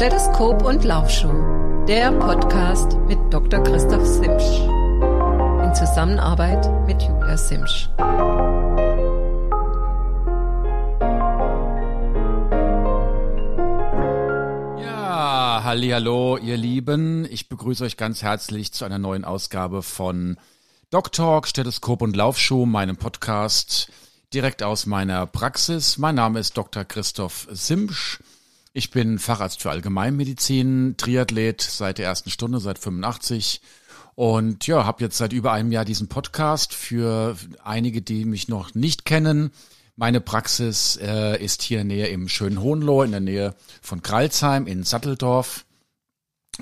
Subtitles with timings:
[0.00, 3.62] Stethoskop und Laufschuh, der Podcast mit Dr.
[3.62, 4.60] Christoph Simsch.
[5.62, 7.90] In Zusammenarbeit mit Julia Simsch.
[14.78, 17.26] Ja, hallo, ihr Lieben.
[17.30, 20.38] Ich begrüße euch ganz herzlich zu einer neuen Ausgabe von
[20.88, 23.92] Doc Talk, Stethoskop und Laufschuh, meinem Podcast
[24.32, 25.98] direkt aus meiner Praxis.
[25.98, 26.86] Mein Name ist Dr.
[26.86, 28.18] Christoph Simsch.
[28.72, 33.60] Ich bin Facharzt für Allgemeinmedizin, Triathlet seit der ersten Stunde, seit 85
[34.14, 38.74] und ja, habe jetzt seit über einem Jahr diesen Podcast für einige, die mich noch
[38.74, 39.50] nicht kennen.
[39.96, 44.84] Meine Praxis äh, ist hier näher im schönen Hohenlohe, in der Nähe von Kralsheim in
[44.84, 45.66] Satteldorf.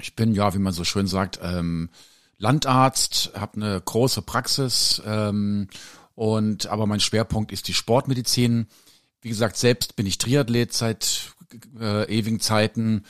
[0.01, 1.91] Ich bin ja, wie man so schön sagt, ähm,
[2.39, 5.69] Landarzt, habe eine große Praxis ähm,
[6.15, 8.67] und aber mein Schwerpunkt ist die Sportmedizin.
[9.20, 11.34] Wie gesagt, selbst bin ich Triathlet seit
[11.80, 13.04] äh, ewigen Zeiten,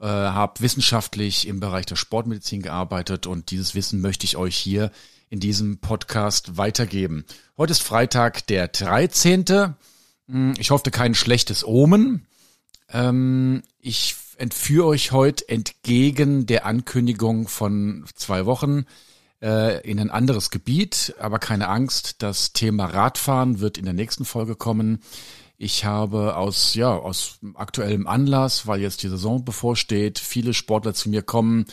[0.00, 4.90] äh, habe wissenschaftlich im Bereich der Sportmedizin gearbeitet und dieses Wissen möchte ich euch hier
[5.30, 7.24] in diesem Podcast weitergeben.
[7.56, 9.74] Heute ist Freitag, der 13.
[10.28, 12.26] Hm, ich hoffe, kein schlechtes Omen.
[12.90, 18.84] Ähm, ich entführe euch heute entgegen der Ankündigung von zwei Wochen
[19.40, 24.24] äh, in ein anderes Gebiet, aber keine Angst, das Thema Radfahren wird in der nächsten
[24.24, 25.00] Folge kommen.
[25.58, 31.08] Ich habe aus, ja, aus aktuellem Anlass, weil jetzt die Saison bevorsteht, viele Sportler zu
[31.08, 31.66] mir kommen,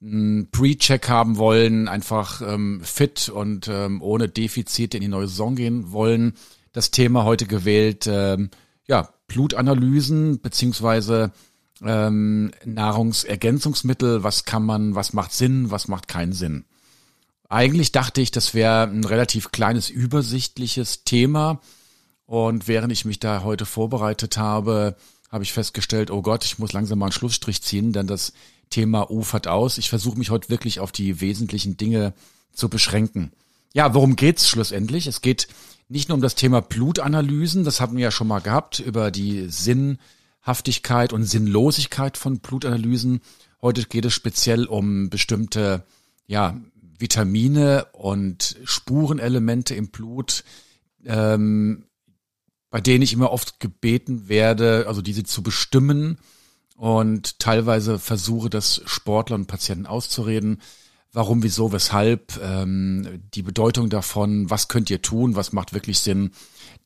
[0.00, 5.56] einen Pre-Check haben wollen, einfach ähm, fit und ähm, ohne Defizite in die neue Saison
[5.56, 6.34] gehen wollen.
[6.72, 8.50] Das Thema heute gewählt, ähm,
[8.86, 11.32] ja, Blutanalysen beziehungsweise
[11.82, 16.64] ähm, Nahrungsergänzungsmittel, was kann man, was macht Sinn, was macht keinen Sinn.
[17.48, 21.60] Eigentlich dachte ich, das wäre ein relativ kleines, übersichtliches Thema.
[22.28, 24.96] Und während ich mich da heute vorbereitet habe,
[25.30, 28.34] habe ich festgestellt, oh Gott, ich muss langsam mal einen Schlussstrich ziehen, denn das
[28.68, 29.78] Thema ufert aus.
[29.78, 32.12] Ich versuche mich heute wirklich auf die wesentlichen Dinge
[32.52, 33.32] zu beschränken.
[33.72, 35.06] Ja, worum geht's schlussendlich?
[35.06, 35.48] Es geht
[35.88, 39.48] nicht nur um das Thema Blutanalysen, das haben wir ja schon mal gehabt, über die
[39.48, 43.22] Sinnhaftigkeit und Sinnlosigkeit von Blutanalysen.
[43.62, 45.82] Heute geht es speziell um bestimmte
[46.26, 46.60] ja,
[46.98, 50.44] Vitamine und Spurenelemente im Blut,
[51.06, 51.84] ähm,
[52.70, 56.18] bei denen ich immer oft gebeten werde, also diese zu bestimmen
[56.76, 60.60] und teilweise versuche, das Sportler und Patienten auszureden.
[61.12, 66.32] Warum, wieso, weshalb, ähm, die Bedeutung davon, was könnt ihr tun, was macht wirklich Sinn,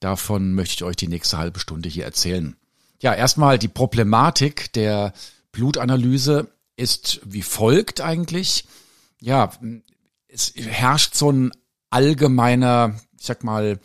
[0.01, 2.57] davon möchte ich euch die nächste halbe Stunde hier erzählen.
[3.01, 5.13] Ja, erstmal die Problematik der
[5.51, 8.67] Blutanalyse ist wie folgt eigentlich.
[9.21, 9.51] Ja,
[10.29, 11.53] es herrscht so ein
[11.91, 13.81] allgemeiner, ich sag mal,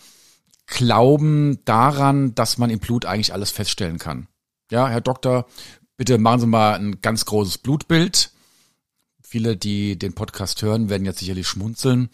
[0.67, 4.27] Glauben daran, dass man im Blut eigentlich alles feststellen kann.
[4.69, 5.47] Ja, Herr Doktor,
[5.95, 8.31] bitte machen Sie mal ein ganz großes Blutbild.
[9.21, 12.09] Viele, die den Podcast hören, werden jetzt sicherlich schmunzeln,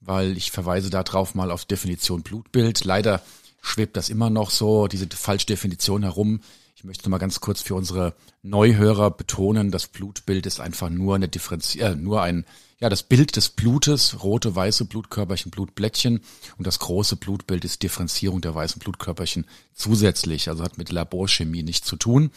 [0.00, 2.84] weil ich verweise darauf mal auf Definition Blutbild.
[2.84, 3.22] Leider
[3.60, 6.40] schwebt das immer noch so, diese Falschdefinition herum.
[6.74, 11.28] Ich möchte mal ganz kurz für unsere Neuhörer betonen, das Blutbild ist einfach nur eine
[11.28, 12.46] Differenz äh, nur ein
[12.80, 16.20] ja, das Bild des Blutes, rote, weiße Blutkörperchen, Blutblättchen
[16.58, 21.86] und das große Blutbild ist Differenzierung der weißen Blutkörperchen zusätzlich, also hat mit Laborchemie nichts
[21.86, 22.30] zu tun.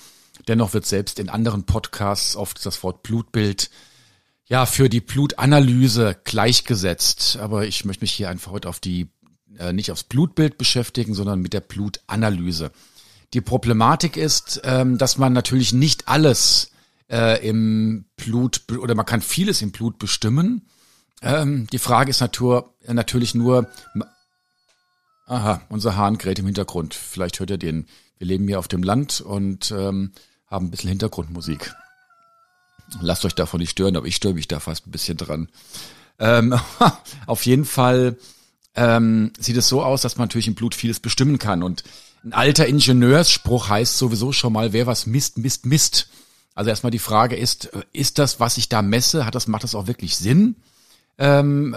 [0.47, 3.69] Dennoch wird selbst in anderen Podcasts oft das Wort Blutbild
[4.47, 9.09] ja für die Blutanalyse gleichgesetzt, aber ich möchte mich hier einfach heute auf die
[9.59, 12.72] äh, nicht aufs Blutbild beschäftigen, sondern mit der Blutanalyse.
[13.34, 16.71] Die Problematik ist, ähm, dass man natürlich nicht alles
[17.12, 20.68] äh, im Blut oder man kann vieles im Blut bestimmen.
[21.22, 23.70] Ähm, die Frage ist natur, natürlich nur,
[25.28, 26.94] aha, unser Hahn gerät im Hintergrund.
[26.94, 27.88] Vielleicht hört ihr den.
[28.18, 30.12] Wir leben hier auf dem Land und ähm,
[30.48, 31.74] haben ein bisschen Hintergrundmusik.
[33.00, 35.50] Lasst euch davon nicht stören, aber ich störe mich da fast ein bisschen dran.
[36.20, 36.60] Ähm,
[37.25, 38.18] auf jeden Fall
[38.75, 41.64] ähm, sieht es so aus, dass man natürlich im Blut vieles bestimmen kann.
[41.64, 41.84] Und
[42.24, 46.10] ein alter Ingenieursspruch heißt sowieso schon mal, wer was misst, misst, misst.
[46.53, 49.75] Also erstmal die Frage ist, ist das, was ich da messe, hat das, macht das
[49.75, 50.56] auch wirklich Sinn?
[51.18, 51.75] Ähm,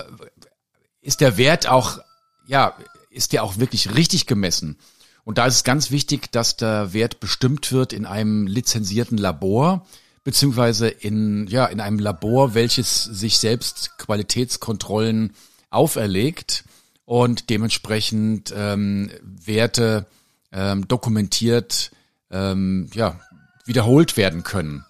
[1.00, 1.98] ist der Wert auch,
[2.46, 2.76] ja,
[3.10, 4.78] ist der auch wirklich richtig gemessen?
[5.24, 9.86] Und da ist es ganz wichtig, dass der Wert bestimmt wird in einem lizenzierten Labor,
[10.22, 15.34] beziehungsweise in, ja, in einem Labor, welches sich selbst Qualitätskontrollen
[15.70, 16.64] auferlegt
[17.04, 20.06] und dementsprechend ähm, Werte
[20.52, 21.90] ähm, dokumentiert,
[22.30, 23.20] ähm, ja,
[23.64, 24.84] wiederholt werden können.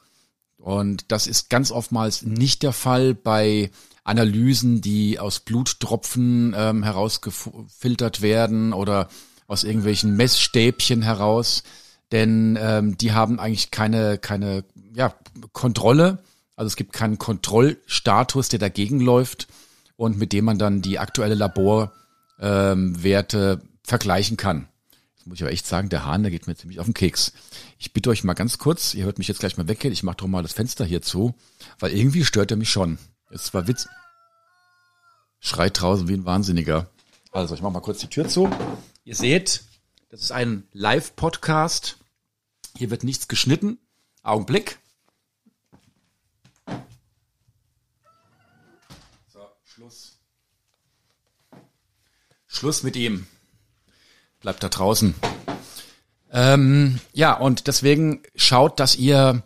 [0.59, 3.71] Und das ist ganz oftmals nicht der Fall bei
[4.03, 9.09] Analysen, die aus Bluttropfen ähm, herausgefiltert werden oder
[9.47, 11.63] aus irgendwelchen Messstäbchen heraus.
[12.13, 15.15] denn ähm, die haben eigentlich keine, keine ja,
[15.53, 16.23] Kontrolle.
[16.55, 19.49] Also es gibt keinen Kontrollstatus, der dagegen läuft
[19.97, 22.01] und mit dem man dann die aktuelle Laborwerte
[23.61, 24.69] ähm, vergleichen kann.
[25.27, 27.33] Muss ich aber echt sagen, der Hahn, der geht mir ziemlich auf den Keks.
[27.79, 30.19] Ich bitte euch mal ganz kurz, ihr hört mich jetzt gleich mal weggehen, ich mache
[30.19, 31.35] doch mal das Fenster hier zu,
[31.79, 32.99] weil irgendwie stört er mich schon.
[33.31, 33.89] Es war Witz.
[35.41, 36.91] Schreit draußen wie ein Wahnsinniger.
[37.33, 38.51] Also, ich mache mal kurz die Tür zu.
[39.05, 39.65] Ihr seht,
[40.09, 41.99] das ist ein Live-Podcast.
[42.77, 43.79] Hier wird nichts geschnitten.
[44.23, 44.79] Augenblick.
[49.29, 50.19] So, Schluss.
[52.47, 53.27] Schluss mit ihm.
[54.45, 55.15] Bleibt da draußen.
[56.31, 59.43] Ähm, ja, und deswegen schaut, dass ihr,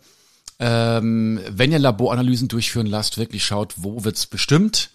[0.59, 4.91] ähm, wenn ihr Laboranalysen durchführen lasst, wirklich schaut, wo wird's bestimmt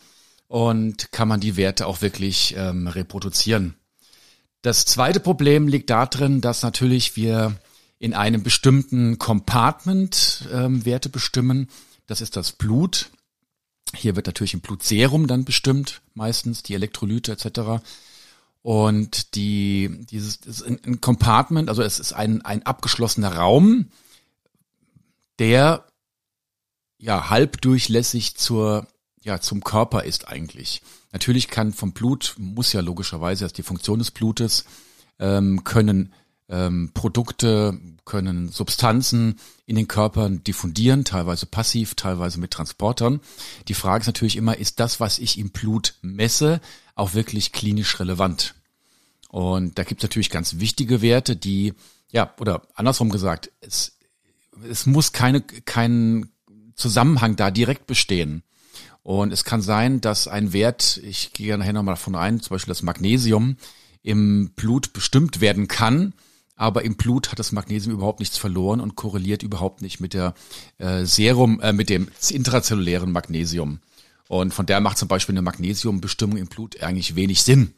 [0.50, 3.76] und kann man die Werte auch wirklich ähm, reproduzieren.
[4.62, 7.56] Das zweite Problem liegt darin, dass natürlich wir
[7.98, 11.70] in einem bestimmten Compartment ähm, Werte bestimmen.
[12.08, 13.10] Das ist das Blut.
[13.96, 17.82] Hier wird natürlich im Blutserum dann bestimmt, meistens die Elektrolyte etc.
[18.63, 23.89] Und die, dieses ist ein Compartment, also es ist ein, ein abgeschlossener Raum,
[25.38, 25.86] der
[26.98, 28.88] ja halbdurchlässig zur
[29.21, 30.81] ja zum Körper ist eigentlich.
[31.12, 34.65] Natürlich kann vom Blut, muss ja logischerweise, das ist die Funktion des Blutes,
[35.19, 36.13] ähm, können
[36.50, 43.22] ähm, Produkte, können Substanzen in den Körpern diffundieren, teilweise passiv, teilweise mit Transportern.
[43.68, 46.60] Die Frage ist natürlich immer, ist das, was ich im Blut messe,
[46.95, 48.56] auch wirklich klinisch relevant?
[49.30, 51.74] Und da gibt es natürlich ganz wichtige Werte, die,
[52.12, 53.98] ja, oder andersrum gesagt, es,
[54.69, 56.30] es muss keine, kein
[56.75, 58.44] Zusammenhang da direkt bestehen.
[59.01, 62.72] Und es kann sein, dass ein Wert, ich gehe nachher nochmal davon ein, zum Beispiel
[62.72, 63.57] das Magnesium,
[64.01, 66.13] im Blut bestimmt werden kann,
[66.56, 70.34] aber im Blut hat das Magnesium überhaupt nichts verloren und korreliert überhaupt nicht mit der
[70.78, 73.80] äh, Serum, äh, mit dem intrazellulären Magnesium.
[74.28, 77.74] Und von der macht zum Beispiel eine Magnesiumbestimmung im Blut eigentlich wenig Sinn.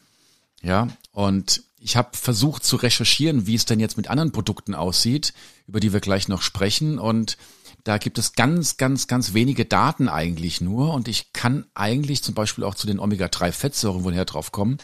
[0.61, 5.33] Ja, und ich habe versucht zu recherchieren, wie es denn jetzt mit anderen Produkten aussieht,
[5.67, 6.97] über die wir gleich noch sprechen.
[6.97, 7.37] Und
[7.83, 12.33] da gibt es ganz, ganz, ganz wenige Daten eigentlich nur und ich kann eigentlich zum
[12.33, 14.79] Beispiel auch zu den Omega-3-Fettsäuren, woher drauf kommen,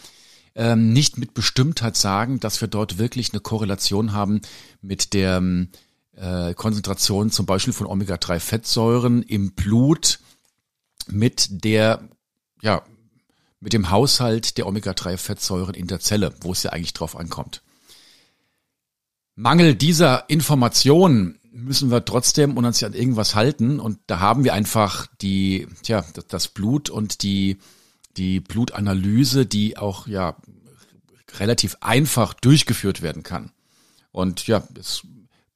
[0.56, 4.42] ähm, nicht mit Bestimmtheit sagen, dass wir dort wirklich eine Korrelation haben
[4.82, 5.70] mit der ähm,
[6.16, 10.20] äh, Konzentration zum Beispiel von Omega-3-Fettsäuren im Blut
[11.08, 12.08] mit der,
[12.62, 12.84] ja,
[13.60, 17.62] mit dem Haushalt der Omega-3-Fettsäuren in der Zelle, wo es ja eigentlich drauf ankommt.
[19.36, 25.08] Mangel dieser Informationen müssen wir trotzdem uns an irgendwas halten und da haben wir einfach
[25.22, 27.58] die, tja, das Blut und die,
[28.18, 30.36] die Blutanalyse, die auch ja
[31.40, 33.52] relativ einfach durchgeführt werden kann.
[34.12, 35.04] Und ja, das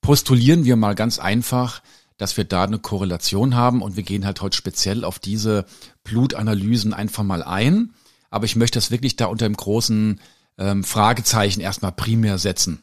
[0.02, 1.82] postulieren wir mal ganz einfach,
[2.18, 5.66] dass wir da eine Korrelation haben und wir gehen halt heute speziell auf diese
[6.04, 7.94] Blutanalysen einfach mal ein.
[8.30, 10.22] Aber ich möchte das wirklich da unter dem großen
[10.58, 12.82] ähm, Fragezeichen erstmal primär setzen.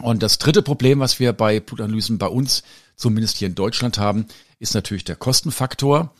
[0.00, 2.62] Und das dritte Problem, was wir bei Blutanalysen bei uns,
[2.96, 4.26] zumindest hier in Deutschland haben,
[4.58, 6.14] ist natürlich der Kostenfaktor.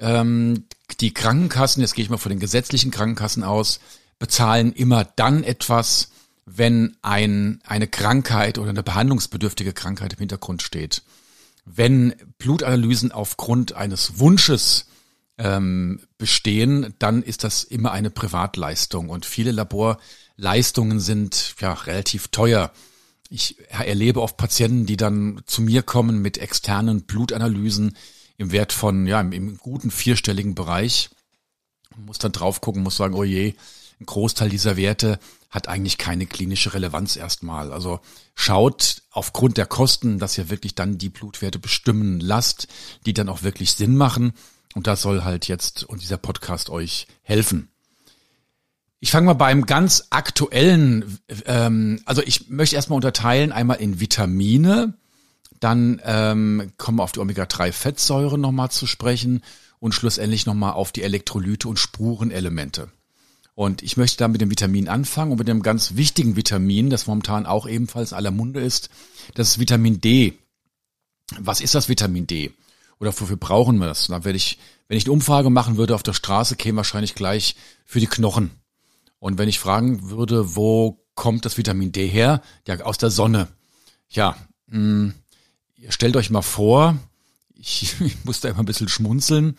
[0.00, 0.64] Ähm,
[1.00, 3.80] die Krankenkassen, jetzt gehe ich mal von den gesetzlichen Krankenkassen aus,
[4.18, 6.10] bezahlen immer dann etwas,
[6.46, 11.02] wenn ein, eine Krankheit oder eine behandlungsbedürftige Krankheit im Hintergrund steht.
[11.64, 14.86] Wenn Blutanalysen aufgrund eines Wunsches
[15.38, 22.72] ähm, bestehen, dann ist das immer eine Privatleistung und viele Laborleistungen sind ja relativ teuer
[23.30, 27.96] ich erlebe oft Patienten, die dann zu mir kommen mit externen Blutanalysen
[28.40, 31.10] im Wert von, ja, im, im guten vierstelligen Bereich.
[31.94, 33.52] Man muss dann drauf gucken, muss sagen, oh je,
[34.00, 35.18] ein Großteil dieser Werte
[35.50, 37.70] hat eigentlich keine klinische Relevanz erstmal.
[37.70, 38.00] Also
[38.34, 42.66] schaut aufgrund der Kosten, dass ihr wirklich dann die Blutwerte bestimmen lasst,
[43.04, 44.32] die dann auch wirklich Sinn machen.
[44.74, 47.68] Und das soll halt jetzt und dieser Podcast euch helfen.
[49.00, 54.94] Ich fange mal beim ganz aktuellen, ähm, also ich möchte erstmal unterteilen, einmal in Vitamine,
[55.60, 59.42] dann ähm, kommen wir auf die Omega-3-Fettsäuren nochmal zu sprechen
[59.78, 62.90] und schlussendlich nochmal auf die Elektrolyte und Spurenelemente.
[63.54, 67.06] Und ich möchte da mit dem Vitamin anfangen und mit dem ganz wichtigen Vitamin, das
[67.06, 68.88] momentan auch ebenfalls aller Munde ist,
[69.34, 70.38] das ist Vitamin D.
[71.38, 72.52] Was ist das Vitamin D?
[72.98, 74.08] Oder wofür brauchen wir das?
[74.08, 77.54] Da werde ich, wenn ich eine Umfrage machen würde auf der Straße, käme wahrscheinlich gleich
[77.84, 78.50] für die Knochen
[79.20, 82.42] und wenn ich fragen würde, wo kommt das Vitamin D her?
[82.66, 83.48] Ja, aus der Sonne.
[84.08, 84.36] Ja,
[84.66, 85.12] mh,
[85.80, 86.96] hm, stellt euch mal vor,
[87.54, 89.56] ich, ich muss da immer ein bisschen schmunzeln.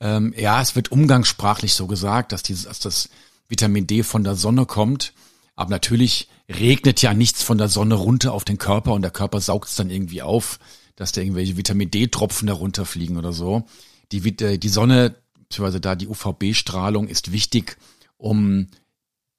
[0.00, 3.10] Ähm, ja, es wird umgangssprachlich so gesagt, dass, dieses, dass das
[3.48, 5.12] Vitamin D von der Sonne kommt.
[5.56, 9.40] Aber natürlich regnet ja nichts von der Sonne runter auf den Körper und der Körper
[9.40, 10.58] saugt es dann irgendwie auf,
[10.96, 13.64] dass da irgendwelche Vitamin D-Tropfen darunter fliegen oder so.
[14.10, 17.76] Die, äh, die Sonne, beziehungsweise da die UVB-Strahlung ist wichtig,
[18.16, 18.68] um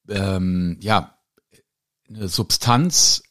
[0.09, 1.17] ähm, ja
[2.07, 3.23] eine Substanz,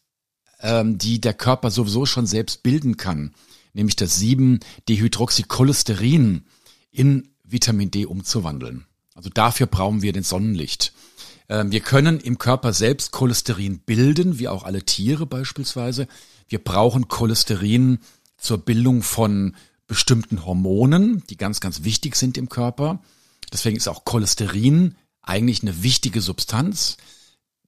[0.62, 3.34] ähm, die der Körper sowieso schon selbst bilden kann,
[3.72, 6.44] nämlich das 7-Dehydroxycholesterin
[6.90, 8.86] in Vitamin D umzuwandeln.
[9.14, 10.92] Also dafür brauchen wir den Sonnenlicht.
[11.48, 16.06] Ähm, wir können im Körper selbst Cholesterin bilden, wie auch alle Tiere beispielsweise.
[16.48, 17.98] Wir brauchen Cholesterin
[18.38, 23.02] zur Bildung von bestimmten Hormonen, die ganz, ganz wichtig sind im Körper.
[23.52, 26.96] Deswegen ist auch Cholesterin eigentlich eine wichtige Substanz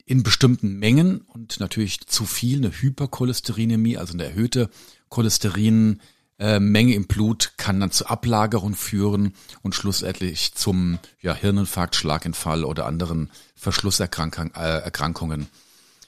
[0.05, 4.69] in bestimmten Mengen und natürlich zu viel, eine Hypercholesterinämie, also eine erhöhte
[5.09, 6.01] Cholesterin
[6.39, 12.65] äh, Menge im Blut kann dann zur Ablagerung führen und schlussendlich zum ja, Hirninfarkt, Schlaganfall
[12.65, 14.53] oder anderen Verschlusserkrankungen.
[15.43, 15.47] Äh,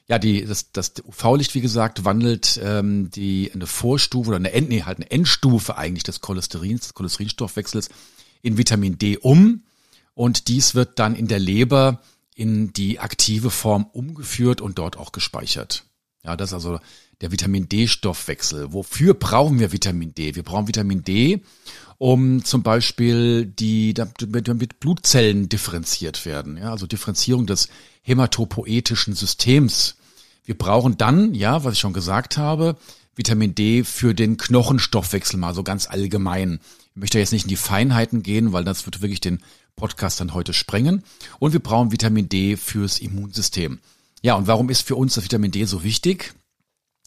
[0.07, 4.69] ja, die, das, das UV-Licht, wie gesagt, wandelt ähm, die eine Vorstufe oder eine, End,
[4.69, 7.89] nee, halt eine Endstufe eigentlich des Cholesterins, des Cholesterinstoffwechsels
[8.43, 9.63] in Vitamin D um.
[10.15, 12.01] Und dies wird dann in der Leber
[12.35, 15.85] in die aktive Form umgeführt und dort auch gespeichert.
[16.25, 16.81] Ja, das ist also
[17.21, 18.73] der Vitamin D-Stoffwechsel.
[18.73, 20.35] Wofür brauchen wir Vitamin D?
[20.35, 21.43] Wir brauchen Vitamin D,
[21.99, 26.57] um zum Beispiel die, damit Blutzellen differenziert werden.
[26.57, 27.69] Ja, also Differenzierung des
[28.03, 29.97] hämatopoetischen Systems.
[30.45, 32.77] Wir brauchen dann, ja, was ich schon gesagt habe,
[33.17, 36.59] Vitamin D für den Knochenstoffwechsel mal so ganz allgemein.
[36.95, 39.41] Ich möchte jetzt nicht in die Feinheiten gehen, weil das wird wirklich den
[39.77, 41.03] Podcast dann heute sprengen.
[41.39, 43.81] Und wir brauchen Vitamin D fürs Immunsystem.
[44.23, 46.35] Ja, und warum ist für uns das Vitamin D so wichtig?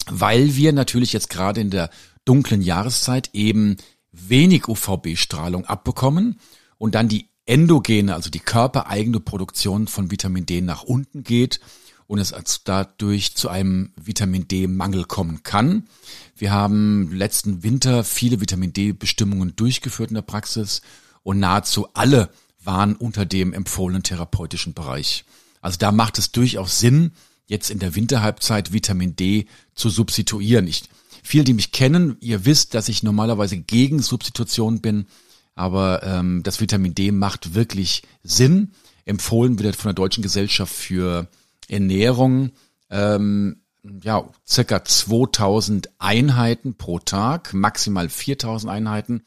[0.10, 1.90] weil wir natürlich jetzt gerade in der
[2.26, 3.78] dunklen Jahreszeit eben
[4.12, 6.40] wenig UVB-Strahlung abbekommen
[6.78, 11.60] und dann die endogene, also die körpereigene Produktion von Vitamin D nach unten geht
[12.08, 12.34] und es
[12.64, 15.88] dadurch zu einem Vitamin D-Mangel kommen kann.
[16.36, 20.82] Wir haben letzten Winter viele Vitamin D-Bestimmungen durchgeführt in der Praxis
[21.24, 22.30] und nahezu alle
[22.68, 25.24] waren unter dem empfohlenen therapeutischen Bereich.
[25.62, 27.14] Also da macht es durchaus Sinn,
[27.48, 30.68] jetzt in der Winterhalbzeit Vitamin D zu substituieren.
[30.68, 30.84] Ich,
[31.24, 35.08] viele, die mich kennen, ihr wisst, dass ich normalerweise gegen Substitution bin,
[35.56, 38.74] aber ähm, das Vitamin D macht wirklich Sinn.
[39.06, 41.30] Empfohlen wird von der Deutschen Gesellschaft für
[41.70, 42.52] Ernährung
[42.90, 43.62] ähm,
[44.04, 49.24] ja, circa 2000 Einheiten pro Tag, maximal 4000 Einheiten.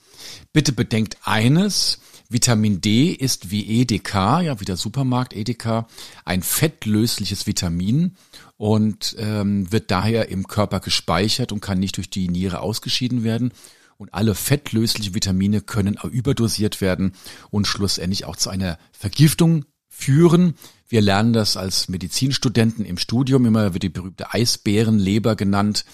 [0.53, 2.01] Bitte bedenkt eines,
[2.31, 5.87] Vitamin D ist wie EDK, ja wie der Supermarkt EDK,
[6.25, 8.17] ein fettlösliches Vitamin
[8.57, 13.53] und ähm, wird daher im Körper gespeichert und kann nicht durch die Niere ausgeschieden werden.
[13.99, 17.13] Und alle fettlöslichen Vitamine können überdosiert werden
[17.51, 20.55] und schlussendlich auch zu einer Vergiftung führen.
[20.89, 25.85] Wir lernen das als Medizinstudenten im Studium immer, wird die berühmte Eisbärenleber genannt.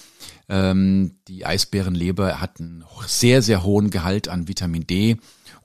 [0.49, 5.17] Ähm, die Eisbärenleber hat einen sehr, sehr hohen Gehalt an Vitamin D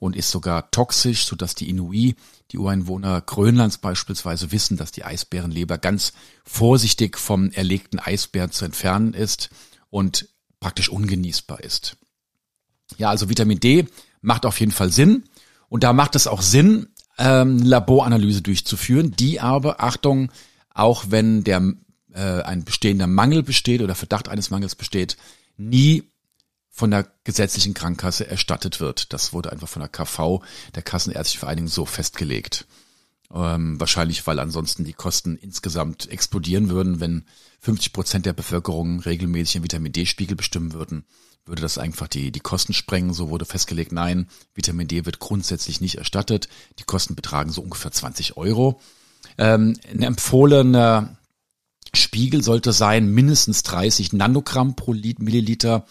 [0.02, 2.16] und ist sogar toxisch, sodass die Inuit,
[2.50, 6.12] die Ureinwohner Grönlands beispielsweise, wissen, dass die Eisbärenleber ganz
[6.44, 9.50] vorsichtig vom erlegten Eisbären zu entfernen ist
[9.90, 10.26] und
[10.58, 11.98] praktisch ungenießbar ist.
[12.98, 13.86] Ja, also Vitamin D
[14.22, 15.22] macht auf jeden Fall Sinn.
[15.68, 20.32] Und da macht es auch Sinn, ähm, Laboranalyse durchzuführen, die aber, Achtung,
[20.74, 21.74] auch wenn der
[22.12, 25.16] äh, ein bestehender Mangel besteht oder Verdacht eines Mangels besteht,
[25.56, 26.11] nie
[26.74, 29.12] von der gesetzlichen Krankenkasse erstattet wird.
[29.12, 30.42] Das wurde einfach von der KV,
[30.74, 32.66] der Kassenärztlichen Vereinigung, so festgelegt.
[33.32, 37.24] Ähm, wahrscheinlich, weil ansonsten die Kosten insgesamt explodieren würden, wenn
[37.60, 41.04] 50 Prozent der Bevölkerung regelmäßig einen Vitamin D-Spiegel bestimmen würden,
[41.44, 43.12] würde das einfach die, die Kosten sprengen.
[43.12, 46.48] So wurde festgelegt, nein, Vitamin D wird grundsätzlich nicht erstattet.
[46.78, 48.80] Die Kosten betragen so ungefähr 20 Euro.
[49.36, 51.18] Ähm, ein empfohlener
[51.94, 55.86] Spiegel sollte sein mindestens 30 Nanogramm pro Milliliter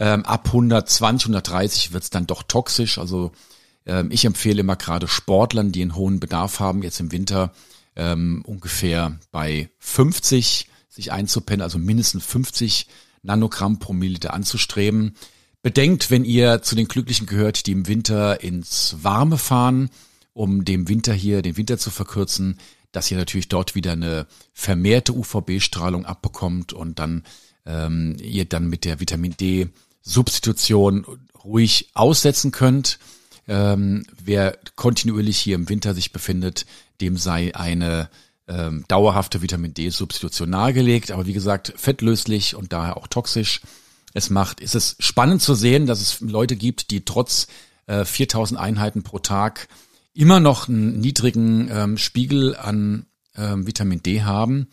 [0.00, 2.98] ähm, ab 120, 130 wird es dann doch toxisch.
[2.98, 3.32] Also
[3.84, 7.52] ähm, ich empfehle immer gerade Sportlern, die einen hohen Bedarf haben, jetzt im Winter
[7.96, 12.86] ähm, ungefähr bei 50 sich einzupennen, also mindestens 50
[13.22, 15.16] Nanogramm pro Milliliter anzustreben.
[15.62, 19.90] Bedenkt, wenn ihr zu den Glücklichen gehört, die im Winter ins Warme fahren,
[20.32, 22.58] um dem Winter hier, den Winter zu verkürzen,
[22.92, 27.24] dass ihr natürlich dort wieder eine vermehrte UVB-Strahlung abbekommt und dann
[27.66, 29.68] ähm, ihr dann mit der Vitamin D
[30.02, 31.06] Substitution
[31.44, 32.98] ruhig aussetzen könnt.
[33.48, 36.66] Ähm, wer kontinuierlich hier im Winter sich befindet,
[37.00, 38.08] dem sei eine
[38.46, 41.10] ähm, dauerhafte Vitamin D-Substitution nahegelegt.
[41.10, 43.60] Aber wie gesagt, fettlöslich und daher auch toxisch.
[44.12, 47.46] Es macht, ist es spannend zu sehen, dass es Leute gibt, die trotz
[47.86, 49.68] äh, 4000 Einheiten pro Tag
[50.14, 54.68] immer noch einen niedrigen ähm, Spiegel an ähm, Vitamin D haben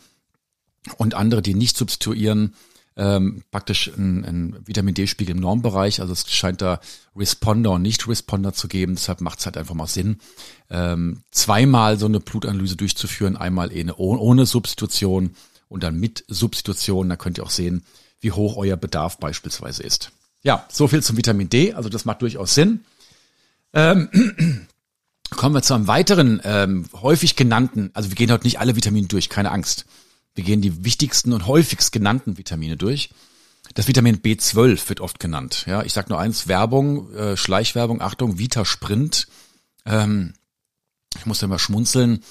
[0.98, 2.56] und andere, die nicht substituieren,
[2.98, 6.02] ähm, praktisch ein, ein Vitamin D-Spiegel im Normbereich.
[6.02, 6.82] Also es scheint da
[7.16, 8.96] Responder und Nicht-Responder zu geben.
[8.96, 10.18] Deshalb macht es halt einfach mal Sinn,
[10.70, 13.38] ähm, zweimal so eine Blutanalyse durchzuführen.
[13.38, 15.36] Einmal eh ohne Substitution
[15.70, 17.10] und dann mit Substitution.
[17.10, 17.86] Da könnt ihr auch sehen,
[18.20, 20.12] wie hoch euer Bedarf beispielsweise ist.
[20.42, 21.74] Ja, so viel zum Vitamin D.
[21.74, 22.82] Also das macht durchaus Sinn.
[23.74, 24.10] Ähm,
[25.30, 29.08] kommen wir zu einem weiteren ähm, häufig genannten, also wir gehen heute nicht alle Vitamine
[29.08, 29.86] durch, keine Angst.
[30.38, 33.10] Wir gehen die wichtigsten und häufigst genannten Vitamine durch.
[33.74, 35.66] Das Vitamin B12 wird oft genannt.
[35.68, 38.02] Ja, ich sage nur eins: Werbung, äh, Schleichwerbung.
[38.02, 39.28] Achtung, Vita Sprint.
[39.84, 40.34] Ähm,
[41.18, 42.24] ich musste immer schmunzeln.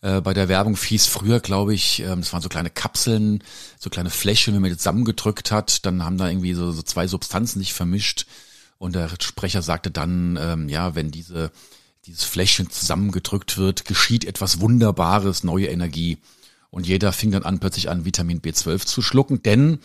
[0.00, 3.44] Äh, bei der Werbung fies früher, glaube ich, äh, das waren so kleine Kapseln,
[3.78, 7.06] so kleine Fläschchen, wenn man die zusammengedrückt hat, dann haben da irgendwie so, so zwei
[7.06, 8.26] Substanzen sich vermischt.
[8.78, 11.52] Und der Sprecher sagte dann, ähm, ja, wenn diese
[12.06, 16.18] dieses Fläschchen zusammengedrückt wird, geschieht etwas Wunderbares, neue Energie.
[16.72, 19.80] Und jeder fing dann an, plötzlich an, Vitamin B12 zu schlucken, denn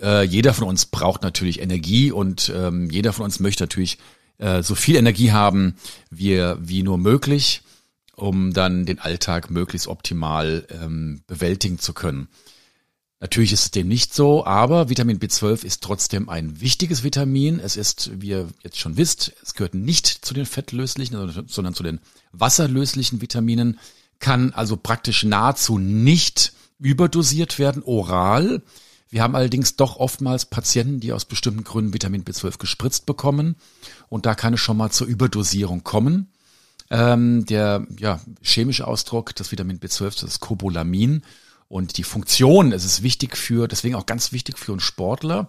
[0.00, 3.96] äh, jeder von uns braucht natürlich Energie und ähm, jeder von uns möchte natürlich
[4.36, 5.76] äh, so viel Energie haben,
[6.10, 7.62] wie, wie nur möglich,
[8.14, 12.28] um dann den Alltag möglichst optimal ähm, bewältigen zu können.
[13.18, 17.60] Natürlich ist es dem nicht so, aber Vitamin B12 ist trotzdem ein wichtiges Vitamin.
[17.60, 21.82] Es ist, wie ihr jetzt schon wisst, es gehört nicht zu den fettlöslichen, sondern zu
[21.82, 22.00] den
[22.32, 23.78] wasserlöslichen Vitaminen
[24.18, 28.62] kann also praktisch nahezu nicht überdosiert werden, oral.
[29.08, 33.56] Wir haben allerdings doch oftmals Patienten, die aus bestimmten Gründen Vitamin B12 gespritzt bekommen.
[34.08, 36.28] Und da kann es schon mal zur Überdosierung kommen.
[36.90, 41.22] Ähm, der ja, chemische Ausdruck des Vitamin B12 das ist Cobolamin.
[41.68, 45.48] Und die Funktion, es ist wichtig für, deswegen auch ganz wichtig für einen Sportler.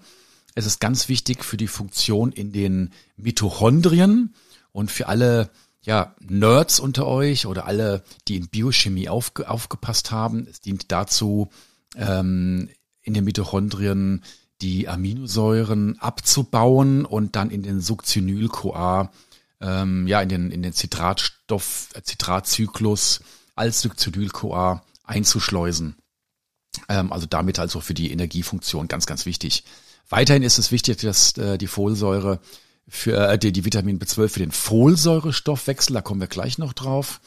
[0.56, 4.34] Es ist ganz wichtig für die Funktion in den Mitochondrien
[4.72, 5.52] und für alle
[5.88, 10.46] ja, Nerds unter euch oder alle, die in Biochemie aufge aufgepasst haben.
[10.46, 11.50] Es dient dazu,
[11.96, 12.70] ähm,
[13.02, 14.22] in den Mitochondrien
[14.62, 19.12] die Aminosäuren abzubauen und dann in den Succinyl-CoA,
[19.62, 23.22] ähm, ja, in den, in den Zitratstoff, äh, Zitratzyklus
[23.56, 25.96] als Succinyl-CoA einzuschleusen.
[26.90, 29.64] Ähm, also damit also für die Energiefunktion ganz, ganz wichtig.
[30.10, 32.42] Weiterhin ist es wichtig, dass äh, die Folsäure
[32.88, 37.20] für äh, die, die Vitamin B12 für den Folsäurestoffwechsel, da kommen wir gleich noch drauf.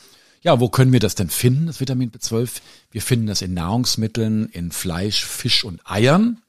[0.43, 2.63] Ja, wo können wir das denn finden, das Vitamin B12?
[2.91, 6.41] Wir finden das in Nahrungsmitteln, in Fleisch, Fisch und Eiern.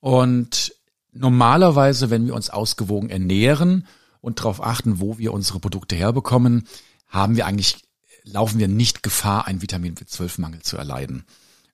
[0.00, 0.74] Und
[1.12, 3.86] normalerweise, wenn wir uns ausgewogen ernähren
[4.20, 6.66] und darauf achten, wo wir unsere Produkte herbekommen,
[7.08, 7.76] haben wir eigentlich,
[8.24, 11.24] laufen wir nicht Gefahr, einen Vitamin B12-Mangel zu erleiden.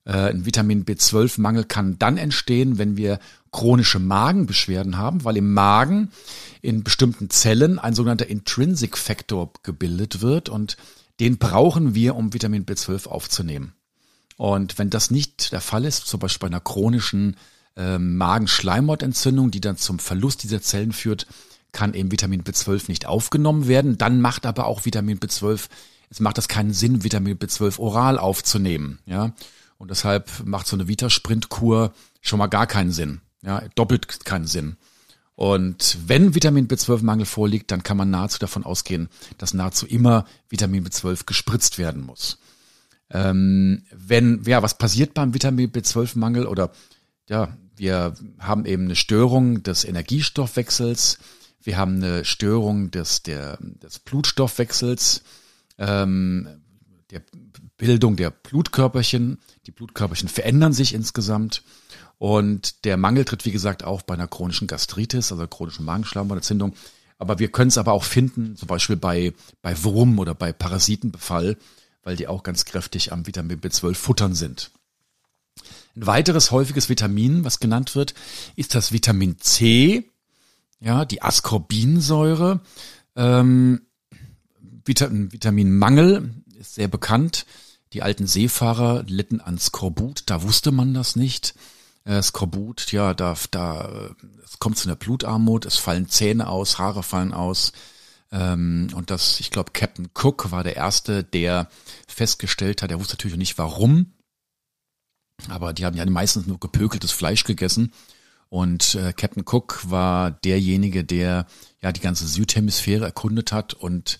[0.05, 3.19] Äh, ein Vitamin B12-Mangel kann dann entstehen, wenn wir
[3.51, 6.11] chronische Magenbeschwerden haben, weil im Magen
[6.61, 10.77] in bestimmten Zellen ein sogenannter Intrinsic Factor gebildet wird und
[11.19, 13.73] den brauchen wir, um Vitamin B12 aufzunehmen.
[14.37, 17.35] Und wenn das nicht der Fall ist, zum Beispiel bei einer chronischen
[17.75, 21.27] äh, Magenschleimhautentzündung, die dann zum Verlust dieser Zellen führt,
[21.71, 23.97] kann eben Vitamin B12 nicht aufgenommen werden.
[23.97, 25.67] Dann macht aber auch Vitamin B12,
[26.09, 28.99] es macht das keinen Sinn, Vitamin B12 oral aufzunehmen.
[29.05, 29.33] Ja,
[29.77, 33.21] und deshalb macht so eine Vita-Sprint-Kur schon mal gar keinen Sinn.
[33.41, 34.77] Ja, doppelt keinen Sinn.
[35.35, 40.85] Und wenn Vitamin B12-Mangel vorliegt, dann kann man nahezu davon ausgehen, dass nahezu immer Vitamin
[40.85, 42.39] B12 gespritzt werden muss.
[43.09, 46.71] Ähm, wenn, ja, was passiert beim Vitamin B12-Mangel oder
[47.29, 51.19] ja, wir haben eben eine Störung des Energiestoffwechsels,
[51.63, 55.23] wir haben eine Störung des, der, des Blutstoffwechsels,
[55.77, 56.47] ähm,
[57.11, 57.21] der
[57.77, 59.39] Bildung der Blutkörperchen.
[59.65, 61.63] Die Blutkörperchen verändern sich insgesamt
[62.19, 66.73] und der Mangel tritt, wie gesagt, auch bei einer chronischen Gastritis, also chronischen Magenschleimhautentzündung.
[67.17, 71.57] Aber wir können es aber auch finden, zum Beispiel bei, bei Wurm oder bei Parasitenbefall,
[72.03, 74.71] weil die auch ganz kräftig am Vitamin B12 futtern sind.
[75.95, 78.13] Ein weiteres häufiges Vitamin, was genannt wird,
[78.55, 80.09] ist das Vitamin C,
[80.81, 82.59] ja, die Ascorbinsäure.
[83.15, 83.81] Ähm,
[84.83, 87.45] Vitamin, Vitaminmangel ist sehr bekannt.
[87.93, 91.55] Die alten Seefahrer litten an Skorbut, da wusste man das nicht
[92.05, 94.09] äh, Skorbut, ja, da, da
[94.43, 97.71] es kommt zu einer Blutarmut, es fallen Zähne aus, Haare fallen aus.
[98.31, 101.69] Ähm, und das, ich glaube, Captain Cook war der Erste, der
[102.07, 104.13] festgestellt hat, er wusste natürlich nicht warum,
[105.47, 107.93] aber die haben ja meistens nur gepökeltes Fleisch gegessen.
[108.49, 111.45] Und äh, Captain Cook war derjenige, der
[111.81, 114.19] ja die ganze Südhemisphäre erkundet hat und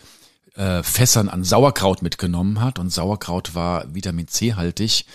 [0.55, 2.77] äh, Fässern an Sauerkraut mitgenommen hat.
[2.77, 5.05] Und Sauerkraut war Vitamin C haltig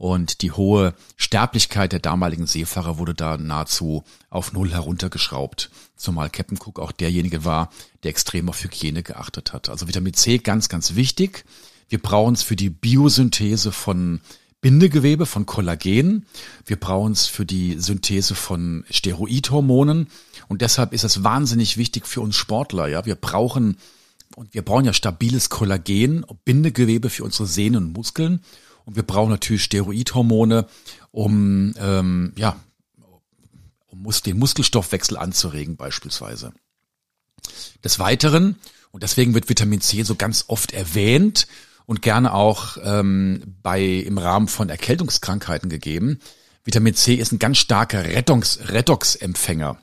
[0.00, 5.70] und die hohe Sterblichkeit der damaligen Seefahrer wurde da nahezu auf Null heruntergeschraubt.
[5.94, 7.68] Zumal Captain Cook auch derjenige war,
[8.02, 9.68] der extrem auf Hygiene geachtet hat.
[9.68, 11.44] Also Vitamin C ganz, ganz wichtig.
[11.90, 14.22] Wir brauchen es für die Biosynthese von
[14.62, 16.24] Bindegewebe, von Kollagen.
[16.64, 20.06] Wir brauchen es für die Synthese von Steroidhormonen.
[20.48, 22.88] Und deshalb ist es wahnsinnig wichtig für uns Sportler.
[22.88, 23.76] Ja, wir brauchen
[24.34, 28.40] und wir brauchen ja stabiles Kollagen, Bindegewebe für unsere Sehnen und Muskeln.
[28.90, 30.66] Und wir brauchen natürlich Steroidhormone,
[31.12, 32.58] um ähm, ja
[33.86, 36.52] um den Muskelstoffwechsel anzuregen beispielsweise.
[37.84, 38.56] Des Weiteren
[38.90, 41.46] und deswegen wird Vitamin C so ganz oft erwähnt
[41.86, 46.18] und gerne auch ähm, bei im Rahmen von Erkältungskrankheiten gegeben.
[46.64, 49.80] Vitamin C ist ein ganz starker Rettungs, Redoxempfänger.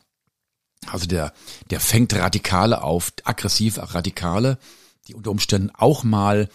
[0.92, 1.32] Also der,
[1.70, 4.58] der fängt Radikale auf, aggressive Radikale,
[5.08, 6.50] die unter Umständen auch mal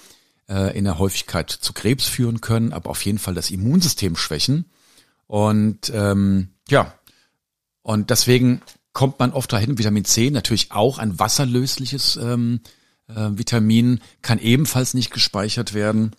[0.52, 4.66] äh, in der Häufigkeit zu Krebs führen können, aber auf jeden Fall das Immunsystem schwächen.
[5.26, 6.92] Und ähm, ja,
[7.80, 8.60] und deswegen
[8.92, 12.60] kommt man oft dahin, Vitamin C, natürlich auch ein wasserlösliches ähm,
[13.08, 16.12] äh, Vitamin kann ebenfalls nicht gespeichert werden.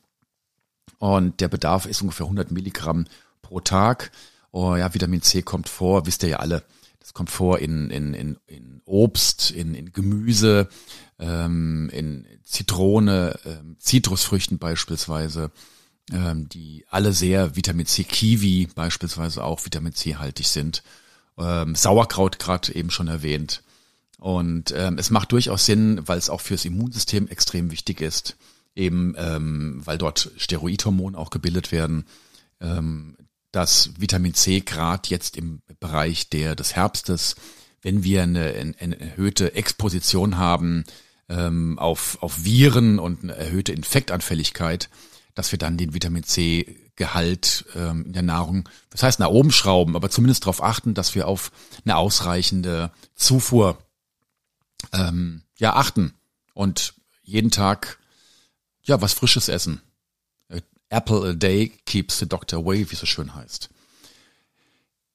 [0.98, 3.06] Und der Bedarf ist ungefähr 100 Milligramm
[3.42, 4.12] pro Tag.
[4.52, 6.64] Oh ja, Vitamin C kommt vor, wisst ihr ja alle.
[7.00, 10.70] Das kommt vor in, in, in, in Obst, in, in Gemüse,
[11.20, 15.52] ähm, in Zitrone, ähm, Zitrusfrüchten beispielsweise,
[16.12, 20.84] ähm, die alle sehr Vitamin C, Kiwi beispielsweise auch Vitamin C haltig sind.
[21.38, 23.64] Ähm, Sauerkraut gerade eben schon erwähnt.
[24.20, 28.38] Und ähm, es macht durchaus Sinn, weil es auch fürs Immunsystem extrem wichtig ist,
[28.76, 32.06] eben ähm, weil dort Steroidhormone auch gebildet werden,
[32.62, 33.18] ähm,
[33.52, 37.36] dass Vitamin C gerade jetzt im Bereich der des Herbstes,
[37.84, 40.86] wenn wir eine, eine erhöhte Exposition haben
[41.30, 44.90] ähm, auf, auf Viren und eine erhöhte Infektanfälligkeit,
[45.36, 49.52] dass wir dann den Vitamin C Gehalt ähm, in der Nahrung, das heißt nach oben
[49.52, 51.52] schrauben, aber zumindest darauf achten, dass wir auf
[51.86, 53.80] eine ausreichende Zufuhr
[54.92, 56.14] ähm, ja achten
[56.54, 56.94] und
[57.24, 57.98] jeden Tag
[58.84, 59.82] ja was Frisches essen.
[60.90, 63.70] Apple a day keeps the doctor away, wie es so schön heißt.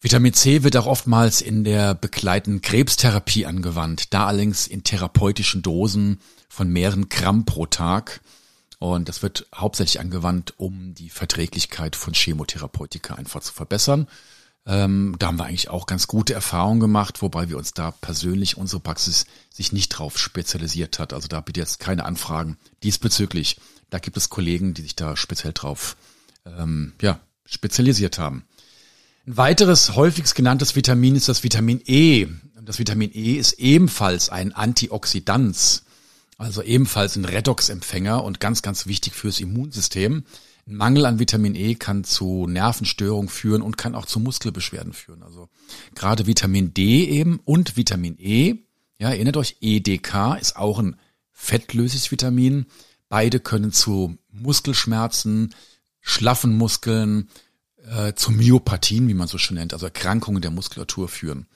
[0.00, 6.20] Vitamin C wird auch oftmals in der begleitenden Krebstherapie angewandt, da allerdings in therapeutischen Dosen
[6.48, 8.20] von mehreren Gramm pro Tag.
[8.78, 14.06] Und das wird hauptsächlich angewandt, um die Verträglichkeit von Chemotherapeutika einfach zu verbessern.
[14.66, 18.56] Ähm, da haben wir eigentlich auch ganz gute Erfahrungen gemacht, wobei wir uns da persönlich
[18.56, 21.12] unsere Praxis sich nicht drauf spezialisiert hat.
[21.12, 23.60] Also da bitte jetzt keine Anfragen diesbezüglich.
[23.90, 25.96] Da gibt es Kollegen, die sich da speziell drauf
[26.46, 28.44] ähm, ja, spezialisiert haben.
[29.28, 32.28] Ein weiteres häufiges genanntes Vitamin ist das Vitamin E.
[32.62, 35.82] Das Vitamin E ist ebenfalls ein Antioxidant,
[36.38, 40.24] also ebenfalls ein Redoxempfänger und ganz, ganz wichtig fürs Immunsystem.
[40.66, 45.22] Ein Mangel an Vitamin E kann zu Nervenstörungen führen und kann auch zu Muskelbeschwerden führen.
[45.22, 45.50] Also
[45.94, 48.54] gerade Vitamin D eben und Vitamin E,
[48.98, 50.96] ja, erinnert euch, EDK ist auch ein
[51.32, 52.64] fettlösliches Vitamin.
[53.10, 55.54] Beide können zu Muskelschmerzen,
[56.00, 57.28] schlaffen Muskeln,
[57.88, 61.46] äh, zu Myopathien, wie man so schön nennt, also Erkrankungen der Muskulatur führen.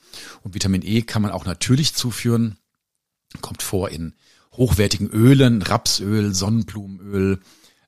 [0.43, 2.57] Und Vitamin E kann man auch natürlich zuführen,
[3.41, 4.13] kommt vor in
[4.53, 7.39] hochwertigen Ölen, Rapsöl, Sonnenblumenöl,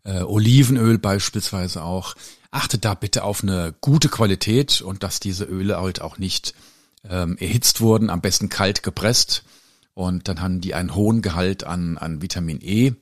[0.04, 2.16] äh, Olivenöl beispielsweise auch.
[2.52, 6.54] Achtet da bitte auf eine gute Qualität und dass diese Öle halt auch nicht
[7.10, 9.44] ähm, erhitzt wurden, am besten kalt gepresst.
[9.94, 12.94] Und dann haben die einen hohen Gehalt an, an Vitamin E.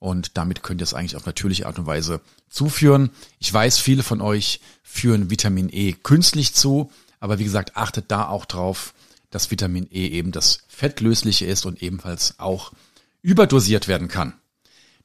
[0.00, 3.10] Und damit könnt ihr es eigentlich auf natürliche Art und Weise zuführen.
[3.38, 6.90] Ich weiß, viele von euch führen Vitamin E künstlich zu.
[7.20, 8.94] Aber wie gesagt, achtet da auch drauf,
[9.30, 12.72] dass Vitamin E eben das fettlösliche ist und ebenfalls auch
[13.22, 14.34] überdosiert werden kann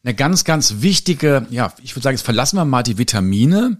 [0.06, 3.80] eine ganz, ganz wichtige, ja, ich würde sagen, jetzt verlassen wir mal die Vitamine.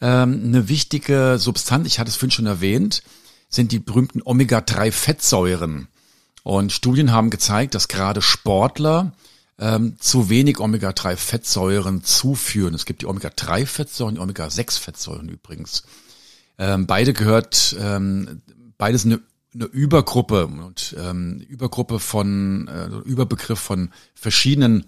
[0.00, 3.02] Ähm, eine wichtige Substanz, ich hatte es vorhin schon erwähnt,
[3.50, 5.88] sind die berühmten Omega-3-Fettsäuren.
[6.42, 9.12] Und Studien haben gezeigt, dass gerade Sportler
[9.58, 12.74] ähm, zu wenig Omega-3-Fettsäuren zuführen.
[12.74, 15.82] Es gibt die Omega-3-Fettsäuren, die Omega-6-Fettsäuren übrigens.
[16.58, 18.42] Ähm, beide gehört, ähm,
[18.78, 19.20] beides eine,
[19.54, 24.86] eine Übergruppe und ähm, Übergruppe von, äh, Überbegriff von verschiedenen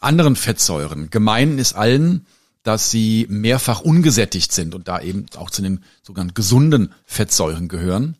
[0.00, 1.10] anderen Fettsäuren.
[1.10, 2.26] Gemein ist allen,
[2.62, 8.16] dass sie mehrfach ungesättigt sind und da eben auch zu den sogenannten gesunden Fettsäuren gehören.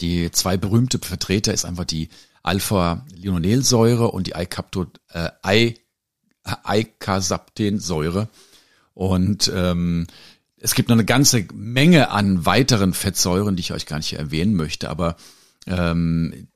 [0.00, 2.10] Die zwei berühmte Vertreter ist einfach die
[2.48, 5.28] Alpha-Linolsäure und die äh,
[6.42, 8.28] Eicasaptensäure.
[8.94, 10.06] Und ähm,
[10.56, 14.54] es gibt noch eine ganze Menge an weiteren Fettsäuren, die ich euch gar nicht erwähnen
[14.54, 15.16] möchte, aber
[15.66, 16.48] ähm,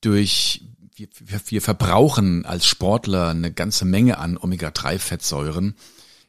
[0.00, 0.62] durch
[0.96, 5.74] wir, wir, wir verbrauchen als Sportler eine ganze Menge an Omega-3-Fettsäuren.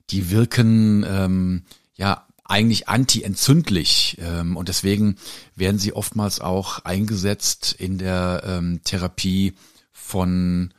[0.10, 1.64] Die wirken ähm,
[1.96, 5.16] ja eigentlich anti-entzündlich ähm, und deswegen
[5.56, 9.54] werden sie oftmals auch eingesetzt in der ähm, Therapie
[9.94, 10.74] von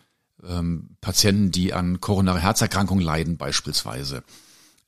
[0.47, 4.23] ähm, Patienten, die an koronare Herzerkrankungen leiden beispielsweise.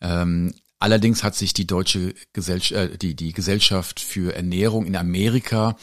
[0.02, 5.76] Ähm, allerdings hat sich die deutsche Gesellschaft, äh, die, die Gesellschaft für Ernährung in Amerika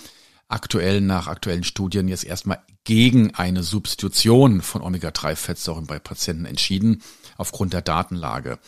[0.49, 7.01] aktuell nach aktuellen Studien jetzt erstmal gegen eine Substitution von Omega-3-Fettsäuren bei Patienten entschieden,
[7.37, 8.59] aufgrund der Datenlage.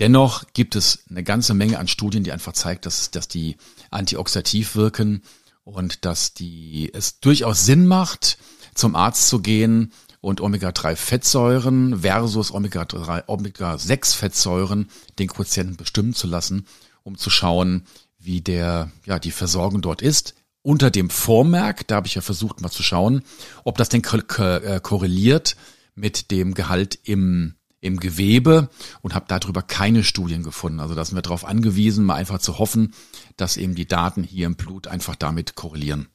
[0.00, 3.56] Dennoch gibt es eine ganze Menge an Studien, die einfach zeigt, dass, dass die
[3.90, 5.22] antioxidativ wirken
[5.64, 8.38] und dass die, es durchaus Sinn macht,
[8.74, 16.66] zum Arzt zu gehen und Omega-3-Fettsäuren versus Omega-3, Omega-6-Fettsäuren den Quotienten bestimmen zu lassen,
[17.02, 17.84] um zu schauen,
[18.18, 20.34] wie der, ja, die Versorgung dort ist.
[20.62, 23.22] Unter dem Vormerk, da habe ich ja versucht mal zu schauen,
[23.64, 25.56] ob das denn äh, korreliert
[25.96, 28.70] mit dem Gehalt im im Gewebe
[29.02, 30.80] und habe darüber keine Studien gefunden.
[30.80, 32.94] Also da sind wir darauf angewiesen, mal einfach zu hoffen,
[33.36, 36.06] dass eben die Daten hier im Blut einfach damit korrelieren.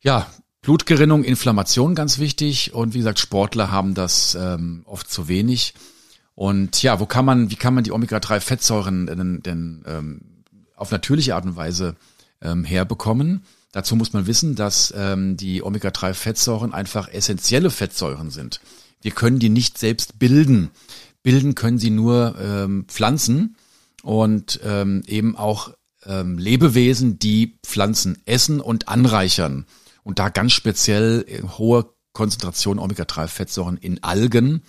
[0.00, 0.28] Ja,
[0.62, 5.74] Blutgerinnung, Inflammation ganz wichtig und wie gesagt, Sportler haben das ähm, oft zu wenig.
[6.36, 10.20] Und ja, wo kann man, wie kann man die Omega-3-Fettsäuren denn, denn ähm,
[10.76, 11.96] auf natürliche Art und Weise
[12.40, 13.44] ähm, herbekommen?
[13.72, 18.60] Dazu muss man wissen, dass ähm, die Omega-3-Fettsäuren einfach essentielle Fettsäuren sind.
[19.02, 20.70] Wir können die nicht selbst bilden.
[21.22, 23.56] Bilden können sie nur ähm, Pflanzen
[24.02, 25.72] und ähm, eben auch
[26.04, 29.66] ähm, Lebewesen, die Pflanzen essen und anreichern.
[30.02, 34.62] Und da ganz speziell äh, hohe Konzentration Omega-3-Fettsäuren in Algen.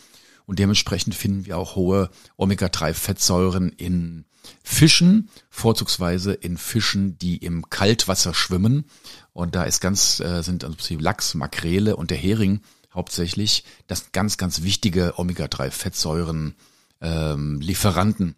[0.46, 4.26] Und dementsprechend finden wir auch hohe Omega-3-Fettsäuren in
[4.64, 8.86] Fischen, vorzugsweise in Fischen, die im Kaltwasser schwimmen.
[9.32, 12.62] Und da ist ganz, äh, sind also Lachs, Makrele und der Hering
[12.94, 16.56] hauptsächlich, das ganz, ganz wichtige Omega-3-Fettsäuren
[17.02, 18.36] ähm, Lieferanten.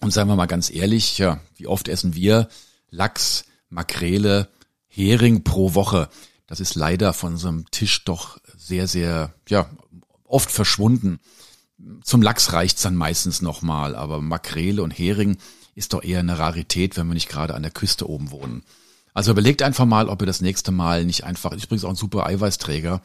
[0.00, 2.48] Und sagen wir mal ganz ehrlich, ja, wie oft essen wir
[2.90, 4.48] Lachs, Makrele,
[4.86, 6.08] Hering pro Woche?
[6.46, 9.70] Das ist leider von unserem Tisch doch sehr, sehr, ja,
[10.24, 11.20] oft verschwunden.
[12.02, 15.38] Zum Lachs reicht's dann meistens nochmal, aber Makrele und Hering
[15.74, 18.62] ist doch eher eine Rarität, wenn wir nicht gerade an der Küste oben wohnen.
[19.12, 22.26] Also überlegt einfach mal, ob ihr das nächste Mal nicht einfach, übrigens auch ein super
[22.26, 23.00] Eiweißträger,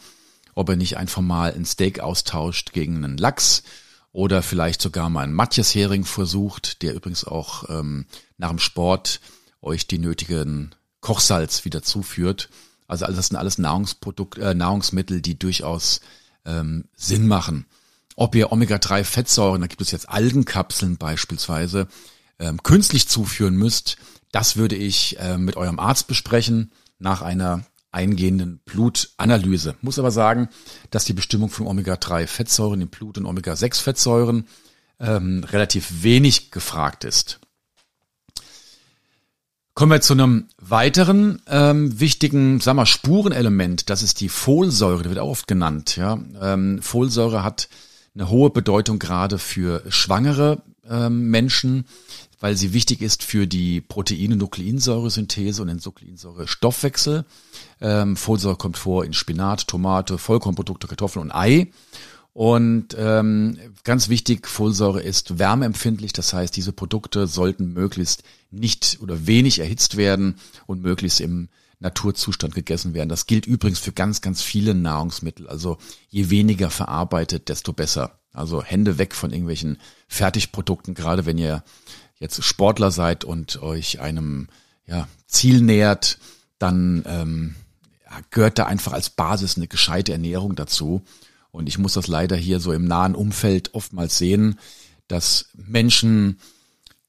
[0.60, 3.64] ob er nicht einfach mal ein Steak austauscht gegen einen Lachs
[4.12, 9.22] oder vielleicht sogar mal einen Matjes-Hering versucht, der übrigens auch ähm, nach dem Sport
[9.62, 12.50] euch die nötigen Kochsalz wieder zuführt.
[12.88, 16.02] Also das sind alles Nahrungsprodukte, äh, Nahrungsmittel, die durchaus
[16.44, 17.66] ähm, Sinn machen.
[18.18, 21.88] Ob ihr Omega-3-Fettsäuren, da gibt es jetzt Algenkapseln beispielsweise,
[22.38, 23.96] ähm, künstlich zuführen müsst,
[24.34, 29.76] das würde ich äh, mit eurem Arzt besprechen nach einer eingehenden Blutanalyse.
[29.82, 30.50] Muss aber sagen,
[30.92, 34.48] dass die Bestimmung von Omega-3-Fettsäuren im Blut und Omega-6-Fettsäuren
[35.00, 37.40] ähm, relativ wenig gefragt ist.
[39.74, 43.90] Kommen wir zu einem weiteren ähm, wichtigen, sagen wir, Spurenelement.
[43.90, 45.04] Das ist die Folsäure.
[45.04, 45.96] Die wird auch oft genannt.
[45.96, 47.70] Ja, ähm, Folsäure hat
[48.14, 51.86] eine hohe Bedeutung gerade für schwangere ähm, Menschen
[52.40, 57.26] weil sie wichtig ist für die Proteine-Nukleinsäuresynthese und den Nukleinsäurestoffwechsel.
[57.82, 61.68] Ähm, Folsäure kommt vor in Spinat, Tomate, Vollkornprodukte, Kartoffeln und Ei.
[62.34, 69.28] Und ähm, ganz wichtig, Folsäure ist wärmeempfindlich, das heißt, diese Produkte sollten möglichst nicht oder
[69.28, 71.50] wenig erhitzt werden und möglichst im
[71.80, 73.10] Naturzustand gegessen werden.
[73.10, 75.48] Das gilt übrigens für ganz, ganz viele Nahrungsmittel.
[75.48, 75.78] Also
[76.10, 78.20] je weniger verarbeitet, desto besser.
[78.32, 81.64] Also Hände weg von irgendwelchen Fertigprodukten, gerade wenn ihr
[82.20, 84.48] jetzt Sportler seid und euch einem
[84.86, 86.20] ja, Ziel nähert,
[86.58, 87.56] dann ähm,
[88.30, 91.02] gehört da einfach als Basis eine gescheite Ernährung dazu.
[91.52, 94.60] Und ich muss das leider hier so im nahen Umfeld oftmals sehen,
[95.08, 96.40] dass Menschen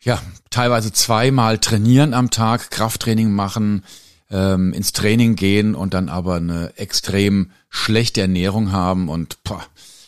[0.00, 3.84] ja teilweise zweimal trainieren am Tag, Krafttraining machen,
[4.30, 9.62] ähm, ins Training gehen und dann aber eine extrem schlechte Ernährung haben und boah,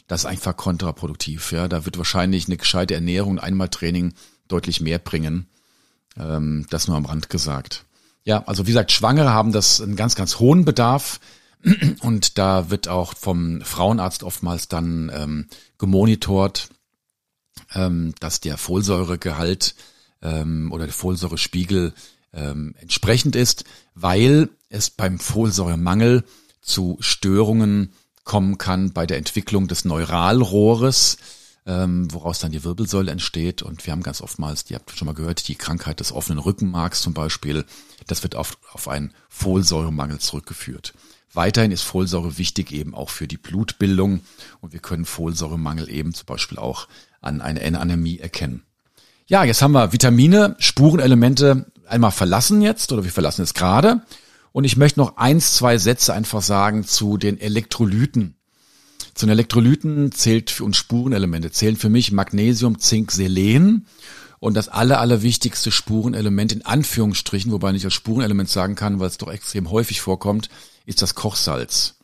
[0.09, 1.53] das ist einfach kontraproduktiv.
[1.53, 4.15] Ja, da wird wahrscheinlich eine gescheite Ernährung, einmal Training
[4.53, 5.47] deutlich mehr bringen.
[6.17, 7.85] Ähm, das nur am Rand gesagt.
[8.25, 11.21] Ja, also wie gesagt, Schwangere haben das einen ganz, ganz hohen Bedarf.
[12.01, 15.47] Und da wird auch vom Frauenarzt oftmals dann ähm,
[15.79, 16.69] gemonitort,
[17.75, 19.75] ähm, dass der Folsäuregehalt
[20.23, 21.93] ähm, oder der Folsäurespiegel
[22.33, 26.25] ähm, entsprechend ist, weil es beim Folsäuremangel
[26.63, 27.93] zu Störungen
[28.25, 31.19] kommen kann bei der Entwicklung des Neuralrohres
[31.67, 33.63] ähm, woraus dann die Wirbelsäule entsteht.
[33.63, 36.39] Und wir haben ganz oftmals, die habt ihr schon mal gehört, die Krankheit des offenen
[36.39, 37.65] Rückenmarks zum Beispiel.
[38.07, 40.95] Das wird auf, auf einen Folsäuremangel zurückgeführt.
[41.35, 44.21] Weiterhin ist Folsäure wichtig eben auch für die Blutbildung
[44.61, 46.89] und wir können Folsäuremangel eben zum Beispiel auch
[47.23, 48.65] an einer Anämie erkennen.
[49.27, 54.03] Ja, jetzt haben wir Vitamine, Spurenelemente einmal verlassen jetzt oder wir verlassen es gerade.
[54.51, 58.37] Und ich möchte noch eins, zwei Sätze einfach sagen zu den Elektrolyten.
[59.15, 63.87] Zu den Elektrolyten zählt für uns Spurenelemente, zählen für mich Magnesium, Zink, Selen
[64.41, 69.19] und das aller, allerwichtigste Spurenelement in Anführungsstrichen, wobei ich als Spurenelement sagen kann, weil es
[69.19, 70.49] doch extrem häufig vorkommt,
[70.87, 71.95] ist das Kochsalz.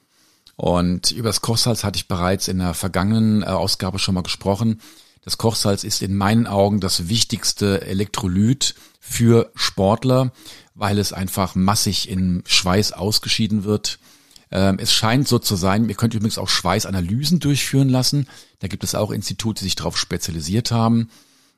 [0.55, 4.81] Und über das Kochsalz hatte ich bereits in der vergangenen äh, Ausgabe schon mal gesprochen.
[5.23, 10.33] Das Kochsalz ist in meinen Augen das wichtigste Elektrolyt für Sportler,
[10.75, 13.99] weil es einfach massig in Schweiß ausgeschieden wird.
[14.50, 18.26] Ähm, es scheint so zu sein, ihr könnt übrigens auch Schweißanalysen durchführen lassen.
[18.61, 21.11] Da gibt es auch Institute, die sich darauf spezialisiert haben.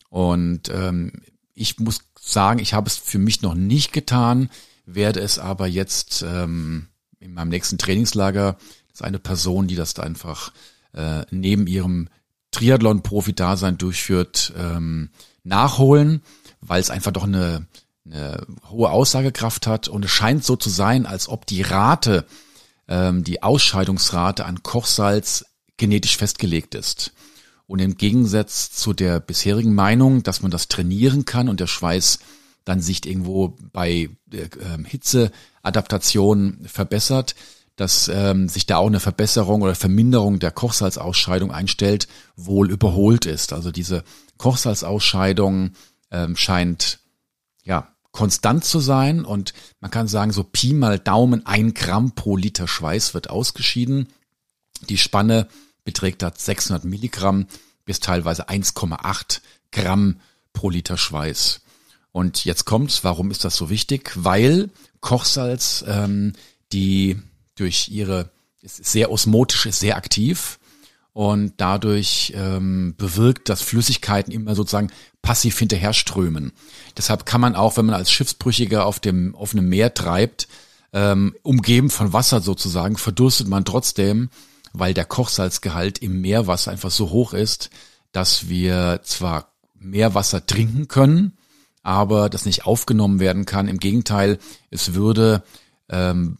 [0.08, 1.12] Und ähm,
[1.54, 4.50] ich muss sagen, ich habe es für mich noch nicht getan,
[4.86, 6.88] werde es aber jetzt ähm,
[7.20, 8.54] in meinem nächsten Trainingslager,
[8.88, 10.52] das ist eine Person, die das da einfach
[10.92, 12.08] äh, neben ihrem
[12.50, 15.10] Triathlon-Profi-Dasein durchführt, ähm,
[15.44, 16.22] nachholen,
[16.60, 17.66] weil es einfach doch eine,
[18.04, 22.26] eine hohe Aussagekraft hat und es scheint so zu sein, als ob die Rate,
[22.90, 25.46] ähm, die Ausscheidungsrate an Kochsalz
[25.78, 27.12] genetisch festgelegt ist.
[27.66, 32.18] Und im Gegensatz zu der bisherigen Meinung, dass man das trainieren kann und der Schweiß
[32.64, 34.48] dann sich irgendwo bei äh,
[34.84, 37.36] Hitzeadaptation verbessert,
[37.76, 43.52] dass ähm, sich da auch eine Verbesserung oder Verminderung der Kochsalzausscheidung einstellt, wohl überholt ist.
[43.54, 44.04] Also diese
[44.36, 45.70] Kochsalzausscheidung
[46.10, 46.98] ähm, scheint
[47.62, 52.36] ja konstant zu sein und man kann sagen, so Pi mal Daumen ein Gramm pro
[52.36, 54.08] Liter Schweiß wird ausgeschieden.
[54.88, 55.48] Die Spanne
[55.84, 57.46] beträgt da 600 Milligramm
[57.84, 60.20] bis teilweise 1,8 Gramm
[60.52, 61.60] pro Liter Schweiß.
[62.12, 64.12] Und jetzt kommt's, warum ist das so wichtig?
[64.16, 64.70] Weil
[65.00, 66.32] Kochsalz ähm,
[66.72, 67.20] die
[67.56, 68.30] durch ihre,
[68.62, 70.59] ist sehr osmotisch, ist sehr aktiv
[71.12, 74.90] und dadurch ähm, bewirkt, dass Flüssigkeiten immer sozusagen
[75.22, 76.52] passiv hinterher strömen.
[76.96, 80.48] Deshalb kann man auch, wenn man als Schiffsbrüchiger auf dem offenen Meer treibt,
[80.92, 84.30] ähm, umgeben von Wasser sozusagen, verdurstet man trotzdem,
[84.72, 87.70] weil der Kochsalzgehalt im Meerwasser einfach so hoch ist,
[88.12, 91.36] dass wir zwar Meerwasser trinken können,
[91.82, 93.68] aber das nicht aufgenommen werden kann.
[93.68, 94.38] Im Gegenteil,
[94.70, 95.42] es würde
[95.88, 96.38] ähm,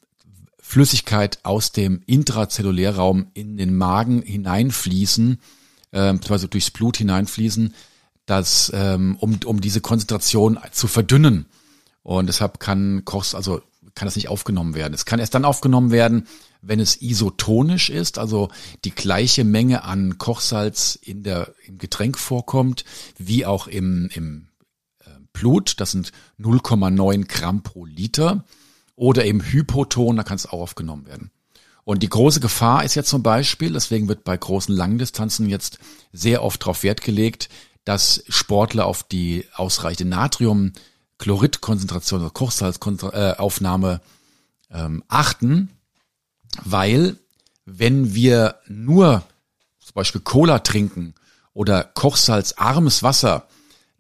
[0.71, 5.41] Flüssigkeit aus dem Intrazellulärraum in den Magen hineinfließen,
[5.91, 7.75] äh, also durchs Blut hineinfließen,
[8.25, 11.47] das, ähm, um, um diese Konzentration zu verdünnen.
[12.05, 13.63] Und deshalb kann Kochs, also
[13.97, 14.95] kann das nicht aufgenommen werden.
[14.95, 16.29] Es kann erst dann aufgenommen werden,
[16.63, 18.49] wenn es isotonisch ist, also
[18.85, 22.85] die gleiche Menge an Kochsalz in der, im Getränk vorkommt,
[23.19, 24.47] wie auch im, im
[25.01, 25.81] äh, Blut.
[25.81, 28.45] Das sind 0,9 Gramm pro Liter
[29.01, 31.31] oder eben Hypoton, da kann es auch aufgenommen werden.
[31.85, 35.79] Und die große Gefahr ist jetzt zum Beispiel, deswegen wird bei großen Langdistanzen jetzt
[36.13, 37.49] sehr oft darauf Wert gelegt,
[37.87, 44.03] dass Sportler auf die ausreichende Natriumchloridkonzentration oder Kochsalzaufnahme
[44.71, 45.71] ähm, achten,
[46.63, 47.17] weil
[47.65, 49.23] wenn wir nur
[49.79, 51.15] zum Beispiel Cola trinken
[51.55, 53.47] oder kochsalzarmes Wasser,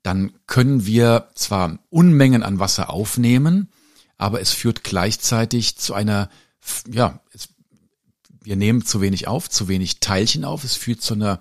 [0.02, 3.70] dann können wir zwar Unmengen an Wasser aufnehmen,
[4.20, 6.28] aber es führt gleichzeitig zu einer,
[6.92, 7.48] ja, es,
[8.42, 11.40] wir nehmen zu wenig auf, zu wenig Teilchen auf, es führt zu einer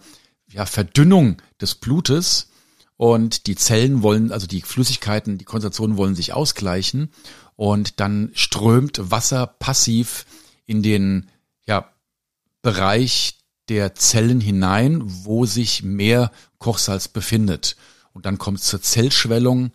[0.49, 2.47] ja, Verdünnung des Blutes.
[2.95, 7.11] Und die Zellen wollen, also die Flüssigkeiten, die Konzentrationen wollen sich ausgleichen.
[7.57, 10.25] Und dann strömt Wasser passiv
[10.65, 11.29] in den
[11.65, 11.93] ja,
[12.61, 17.75] Bereich der Zellen hinein, wo sich mehr Kochsalz befindet.
[18.13, 19.71] Und dann kommt es zur Zellschwellung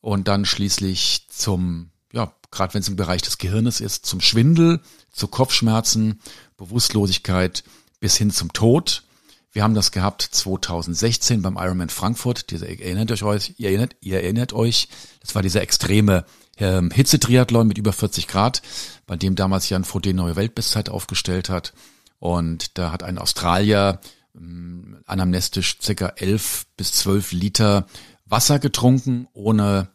[0.00, 4.80] und dann schließlich zum ja, gerade wenn es im Bereich des Gehirnes ist, zum Schwindel,
[5.10, 6.20] zu Kopfschmerzen,
[6.56, 7.64] Bewusstlosigkeit
[8.00, 9.04] bis hin zum Tod.
[9.52, 12.50] Wir haben das gehabt 2016 beim Ironman Frankfurt.
[12.50, 14.88] Dieser, ihr erinnert euch, ihr erinnert, ihr erinnert euch,
[15.20, 16.24] das war dieser extreme
[16.58, 18.62] ähm, Hitzetriathlon mit über 40 Grad,
[19.06, 21.72] bei dem damals Jan Frodeno neue Weltbestzeit aufgestellt hat.
[22.18, 24.00] Und da hat ein Australier
[24.34, 27.86] ähm, anamnestisch circa 11 bis 12 Liter
[28.24, 29.88] Wasser getrunken ohne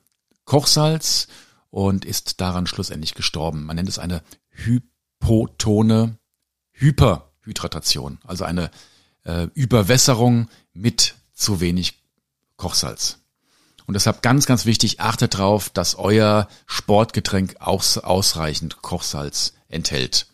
[0.46, 1.28] Kochsalz
[1.72, 3.66] und ist daran schlussendlich gestorben.
[3.66, 6.18] Man nennt es eine hypotone
[6.74, 8.70] Hyperhydratation, also eine
[9.24, 12.04] äh, Überwässerung mit zu wenig
[12.58, 13.18] Kochsalz.
[13.88, 20.28] Und deshalb ganz, ganz wichtig, achtet darauf, dass euer Sportgetränk aus, ausreichend Kochsalz enthält.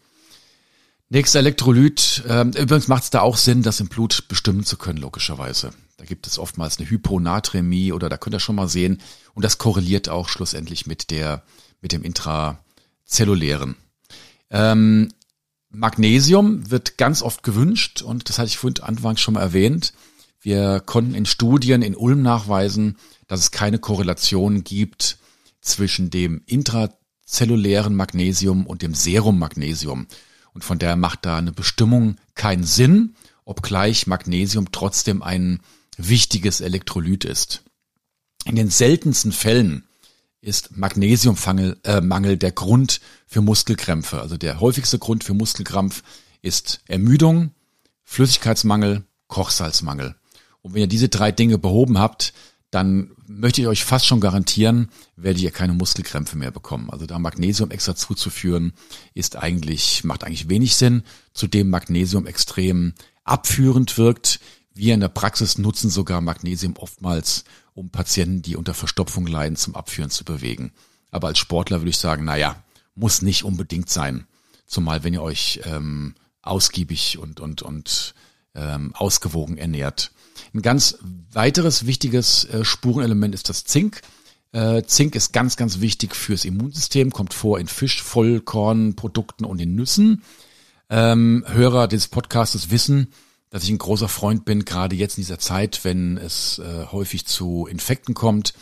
[1.10, 2.24] Nächster Elektrolyt.
[2.28, 5.72] Äh, übrigens macht es da auch Sinn, das im Blut bestimmen zu können, logischerweise.
[5.96, 9.02] Da gibt es oftmals eine Hyponatremie oder da könnt ihr schon mal sehen.
[9.34, 11.44] Und das korreliert auch schlussendlich mit der,
[11.82, 13.78] mit dem intrazellulären.
[14.50, 15.14] Ähm,
[15.70, 19.94] Magnesium wird ganz oft gewünscht und das hatte ich vorhin anfangs schon mal erwähnt.
[20.42, 22.98] Wir konnten in Studien in Ulm nachweisen,
[23.28, 25.18] dass es keine Korrelation gibt
[25.62, 30.08] zwischen dem intrazellulären Magnesium und dem Serum Magnesium.
[30.58, 33.14] Und von daher macht da eine Bestimmung keinen Sinn,
[33.46, 35.60] obgleich Magnesium trotzdem ein
[35.98, 37.62] wichtiges Elektrolyt ist.
[38.44, 39.84] In den seltensten Fällen
[40.42, 44.20] ist Magnesiummangel äh, Mangel der Grund für Muskelkrämpfe.
[44.20, 46.02] Also der häufigste Grund für Muskelkrampf
[46.42, 47.52] ist Ermüdung,
[48.04, 50.16] Flüssigkeitsmangel, Kochsalzmangel.
[50.64, 52.34] Und wenn ihr diese drei Dinge behoben habt,
[52.72, 56.90] dann möchte ich euch fast schon garantieren, werdet ihr keine Muskelkrämpfe mehr bekommen.
[56.90, 58.74] Also da Magnesium extra zuzuführen,
[59.14, 61.04] ist eigentlich, macht eigentlich wenig Sinn.
[61.34, 62.94] Zudem Magnesium extrem
[63.24, 64.40] abführend wirkt.
[64.74, 69.76] Wir in der Praxis nutzen sogar Magnesium oftmals, um Patienten, die unter Verstopfung leiden, zum
[69.76, 70.72] Abführen zu bewegen.
[71.10, 72.64] Aber als Sportler würde ich sagen, naja,
[72.96, 74.28] muss nicht unbedingt sein.
[74.66, 78.14] Zumal wenn ihr euch ähm, ausgiebig und, und, und
[78.58, 80.12] ähm, ausgewogen ernährt.
[80.54, 80.98] Ein ganz
[81.32, 84.02] weiteres wichtiges äh, Spurenelement ist das Zink.
[84.52, 89.76] Äh, Zink ist ganz, ganz wichtig fürs Immunsystem, kommt vor in Fisch, Vollkornprodukten und in
[89.76, 90.24] Nüssen.
[90.90, 93.14] Ähm, Hörer des Podcastes wissen,
[93.50, 97.26] dass ich ein großer Freund bin, gerade jetzt in dieser Zeit, wenn es äh, häufig
[97.26, 98.54] zu Infekten kommt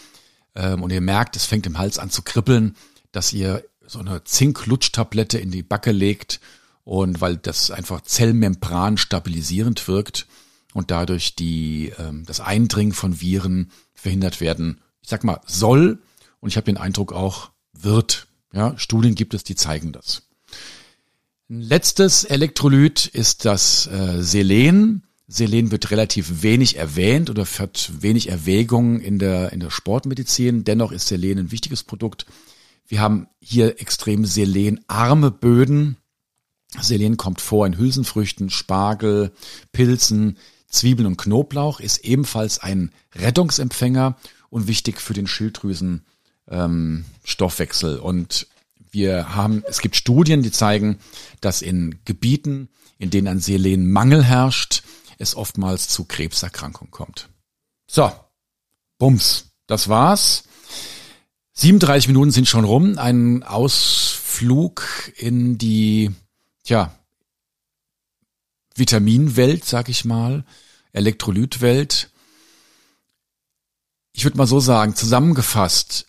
[0.56, 2.76] ähm, und ihr merkt, es fängt im Hals an zu kribbeln,
[3.12, 6.40] dass ihr so eine Zinklutschtablette in die Backe legt
[6.86, 10.28] und weil das einfach Zellmembran stabilisierend wirkt
[10.74, 14.80] und dadurch die ähm, das Eindringen von Viren verhindert werden.
[15.02, 16.00] Ich sag mal soll
[16.40, 18.28] und ich habe den Eindruck auch wird.
[18.54, 20.24] Ja, Studien gibt es, die zeigen das.
[21.48, 25.04] Letztes Elektrolyt ist das äh, Selen.
[25.28, 30.64] Selen wird relativ wenig erwähnt oder hat wenig Erwägung in der, in der Sportmedizin.
[30.64, 32.26] Dennoch ist Selen ein wichtiges Produkt.
[32.88, 35.98] Wir haben hier extrem selenarme Böden.
[36.82, 39.32] Selen kommt vor in Hülsenfrüchten, Spargel,
[39.72, 44.18] Pilzen, Zwiebeln und Knoblauch, ist ebenfalls ein Rettungsempfänger
[44.50, 47.98] und wichtig für den Schilddrüsenstoffwechsel.
[47.98, 48.48] Ähm, und
[48.92, 51.00] wir haben, es gibt Studien, die zeigen,
[51.42, 54.84] dass in Gebieten, in denen ein Selenmangel herrscht,
[55.18, 57.30] es oftmals zu Krebserkrankungen kommt.
[57.88, 58.12] So,
[58.98, 60.44] Bums, das war's.
[61.54, 62.98] 37 Minuten sind schon rum.
[62.98, 64.84] Ein Ausflug
[65.16, 66.12] in die,
[66.66, 66.92] tja,
[68.76, 70.44] Vitaminwelt, sag ich mal,
[70.92, 72.12] Elektrolytwelt.
[74.12, 76.08] Ich würde mal so sagen, zusammengefasst,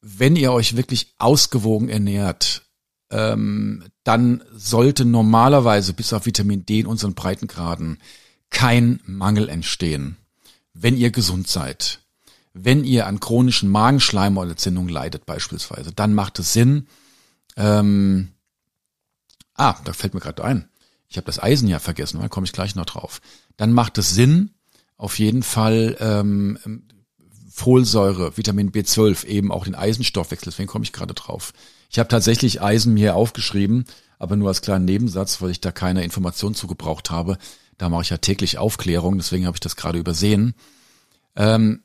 [0.00, 2.62] wenn ihr euch wirklich ausgewogen ernährt,
[3.10, 7.98] ähm, dann sollte normalerweise bis auf Vitamin D in unseren Breitengraden
[8.50, 10.16] kein Mangel entstehen,
[10.72, 12.00] wenn ihr gesund seid.
[12.52, 16.86] Wenn ihr an chronischen Magenschleimhautentzündungen leidet beispielsweise, dann macht es Sinn.
[17.56, 18.32] Ähm,
[19.56, 20.68] ah, da fällt mir gerade ein.
[21.08, 23.20] Ich habe das Eisen ja vergessen, da komme ich gleich noch drauf.
[23.56, 24.50] Dann macht es Sinn,
[24.96, 26.58] auf jeden Fall ähm,
[27.50, 31.52] Folsäure, Vitamin B12, eben auch den Eisenstoffwechsel, deswegen komme ich gerade drauf.
[31.90, 33.84] Ich habe tatsächlich Eisen mir aufgeschrieben,
[34.18, 37.38] aber nur als kleinen Nebensatz, weil ich da keine Information zugebraucht habe.
[37.78, 40.54] Da mache ich ja täglich Aufklärung, deswegen habe ich das gerade übersehen.
[41.36, 41.82] Ähm,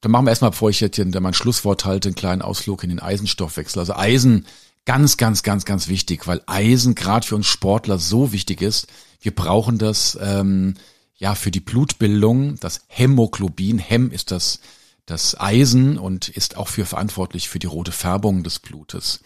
[0.00, 2.90] dann machen wir erstmal, bevor ich jetzt hier mein Schlusswort halte, einen kleinen Ausflug in
[2.90, 3.78] den Eisenstoffwechsel.
[3.78, 4.46] Also Eisen,
[4.84, 8.86] ganz, ganz, ganz, ganz wichtig, weil Eisen gerade für uns Sportler so wichtig ist.
[9.20, 10.74] Wir brauchen das ähm,
[11.16, 13.78] ja für die Blutbildung, das Hämoglobin.
[13.78, 14.60] Hem ist das
[15.06, 19.20] das Eisen und ist auch für verantwortlich für die rote Färbung des Blutes.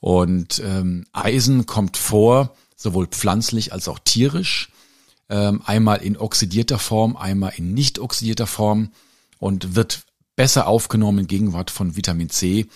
[0.00, 4.70] Und ähm, Eisen kommt vor, sowohl pflanzlich als auch tierisch,
[5.28, 8.92] ähm, einmal in oxidierter Form, einmal in nicht oxidierter Form
[9.38, 10.04] und wird
[10.36, 12.68] besser aufgenommen in Gegenwart von Vitamin C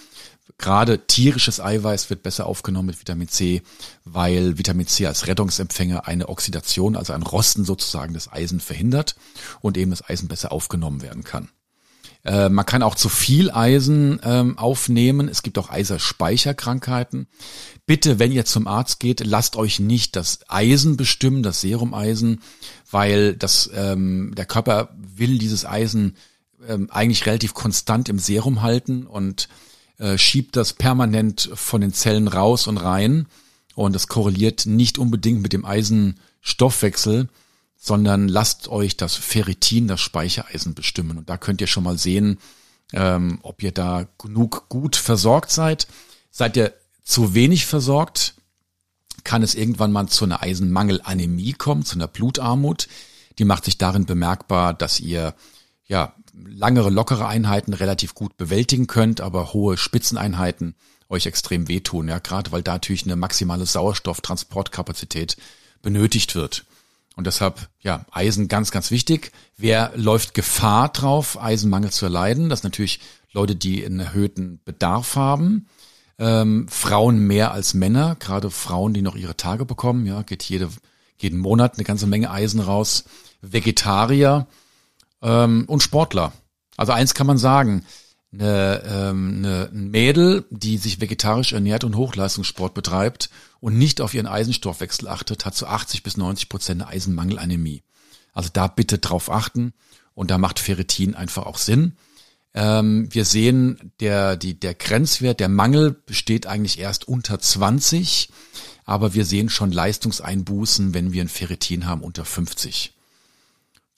[0.59, 3.63] Gerade tierisches Eiweiß wird besser aufgenommen mit Vitamin C,
[4.05, 9.17] weil Vitamin C als Rettungsempfänger eine Oxidation, also ein Rosten sozusagen des Eisen verhindert
[9.61, 11.49] und eben das Eisen besser aufgenommen werden kann.
[12.25, 15.29] Äh, man kann auch zu viel Eisen ähm, aufnehmen.
[15.29, 17.27] Es gibt auch Eiserspeicherkrankheiten.
[17.87, 22.41] Bitte, wenn ihr zum Arzt geht, lasst euch nicht das Eisen bestimmen, das Serumeisen,
[22.91, 26.17] weil das ähm, der Körper will dieses Eisen
[26.69, 29.49] ähm, eigentlich relativ konstant im Serum halten und
[30.03, 33.27] äh, schiebt das permanent von den Zellen raus und rein.
[33.77, 37.29] Und das korreliert nicht unbedingt mit dem Eisenstoffwechsel,
[37.79, 41.19] sondern lasst euch das Ferritin, das Speichereisen bestimmen.
[41.19, 42.39] Und da könnt ihr schon mal sehen,
[42.93, 45.87] ähm, ob ihr da genug gut versorgt seid.
[46.33, 46.75] Seid ihr
[47.05, 48.35] zu wenig versorgt,
[49.23, 52.89] kann es irgendwann mal zu einer Eisenmangelanämie kommen, zu einer Blutarmut.
[53.39, 55.35] Die macht sich darin bemerkbar, dass ihr
[55.87, 60.75] ja langere, lockere Einheiten relativ gut bewältigen könnt, aber hohe Spitzeneinheiten
[61.09, 65.37] euch extrem wehtun, ja, gerade weil da natürlich eine maximale Sauerstofftransportkapazität
[65.83, 66.65] benötigt wird.
[67.15, 69.33] Und deshalb, ja, Eisen ganz, ganz wichtig.
[69.59, 72.49] Wer läuft Gefahr drauf, Eisenmangel zu erleiden?
[72.49, 73.01] Das natürlich
[73.33, 75.67] Leute, die einen erhöhten Bedarf haben.
[76.19, 80.69] Ähm, Frauen mehr als Männer, gerade Frauen, die noch ihre Tage bekommen, ja, geht jede,
[81.19, 83.05] jeden Monat eine ganze Menge Eisen raus.
[83.43, 84.47] Vegetarier
[85.23, 86.33] ähm, und Sportler.
[86.77, 87.85] Also eins kann man sagen,
[88.33, 94.15] eine, ähm, eine, ein Mädel, die sich vegetarisch ernährt und Hochleistungssport betreibt und nicht auf
[94.15, 97.83] ihren Eisenstoffwechsel achtet, hat zu 80 bis 90 Prozent eine Eisenmangelanämie.
[98.33, 99.75] Also da bitte drauf achten
[100.15, 101.97] und da macht Ferritin einfach auch Sinn.
[102.55, 108.31] Ähm, wir sehen, der, die, der Grenzwert, der Mangel besteht eigentlich erst unter 20,
[108.85, 112.95] aber wir sehen schon Leistungseinbußen, wenn wir ein Ferritin haben unter 50.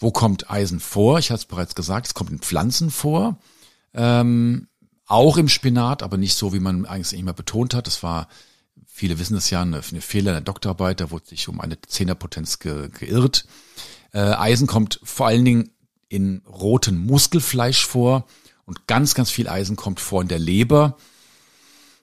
[0.04, 1.18] Wo kommt Eisen vor?
[1.18, 3.38] Ich hatte es bereits gesagt, es kommt in Pflanzen vor.
[3.94, 4.68] Ähm,
[5.06, 7.86] auch im Spinat, aber nicht so, wie man eigentlich immer betont hat.
[7.86, 8.28] Das war,
[8.86, 11.80] viele wissen es ja, eine, eine Fehler in der Doktorarbeit, da wurde sich um eine
[11.80, 13.46] Zehnerpotenz ge, geirrt.
[14.12, 15.70] Äh, Eisen kommt vor allen Dingen
[16.10, 18.26] in rotem Muskelfleisch vor
[18.66, 20.98] und ganz, ganz viel Eisen kommt vor in der Leber.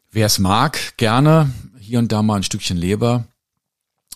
[0.09, 3.25] Wer es mag, gerne hier und da mal ein Stückchen Leber.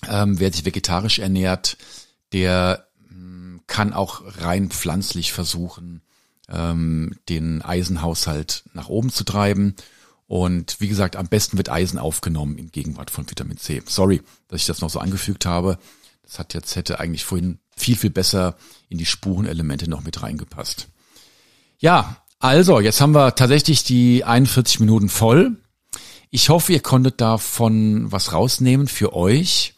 [0.10, 1.78] Ähm, wer sich vegetarisch ernährt,
[2.34, 2.85] der
[3.76, 6.02] kann auch rein pflanzlich versuchen,
[6.48, 9.76] ähm, den Eisenhaushalt nach oben zu treiben.
[10.28, 13.84] Und wie gesagt, am besten wird Eisen aufgenommen in Gegenwart von Vitamin C.
[13.86, 15.78] Sorry, dass ich das noch so angefügt habe.
[16.24, 18.56] Das hat jetzt hätte eigentlich vorhin viel, viel besser
[18.88, 20.88] in die Spurenelemente noch mit reingepasst.
[21.78, 25.58] Ja, also, jetzt haben wir tatsächlich die 41 Minuten voll.
[26.30, 29.75] Ich hoffe, ihr konntet davon was rausnehmen für euch.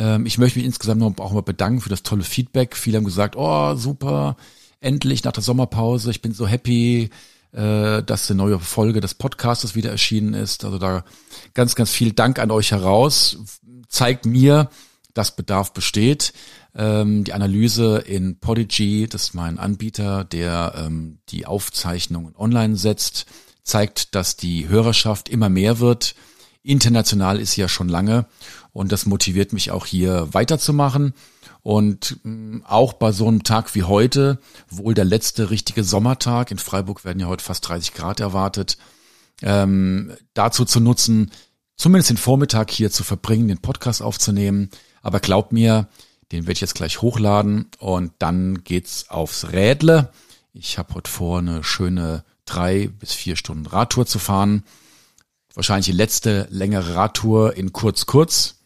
[0.00, 2.74] Ähm, ich möchte mich insgesamt noch auch mal bedanken für das tolle Feedback.
[2.74, 4.36] Viele haben gesagt, oh, super,
[4.80, 6.10] endlich nach der Sommerpause.
[6.10, 7.10] Ich bin so happy,
[7.52, 10.64] äh, dass eine neue Folge des Podcasts wieder erschienen ist.
[10.64, 11.04] Also da
[11.52, 13.38] ganz, ganz viel Dank an euch heraus.
[13.88, 14.70] Zeigt mir,
[15.12, 16.32] dass Bedarf besteht.
[16.74, 23.26] Ähm, die Analyse in Podigy, das ist mein Anbieter, der ähm, die Aufzeichnungen online setzt,
[23.64, 26.14] zeigt, dass die Hörerschaft immer mehr wird.
[26.62, 28.26] International ist sie ja schon lange
[28.72, 31.14] und das motiviert mich auch hier weiterzumachen.
[31.62, 36.58] Und mh, auch bei so einem Tag wie heute, wohl der letzte richtige Sommertag, in
[36.58, 38.78] Freiburg werden ja heute fast 30 Grad erwartet,
[39.42, 41.30] ähm, dazu zu nutzen,
[41.76, 44.70] zumindest den Vormittag hier zu verbringen, den Podcast aufzunehmen.
[45.02, 45.88] Aber glaubt mir,
[46.32, 50.12] den werde ich jetzt gleich hochladen und dann geht's aufs Rädle.
[50.52, 54.64] Ich habe heute vor, eine schöne drei bis vier Stunden Radtour zu fahren.
[55.54, 58.59] Wahrscheinlich die letzte längere Radtour in kurz kurz.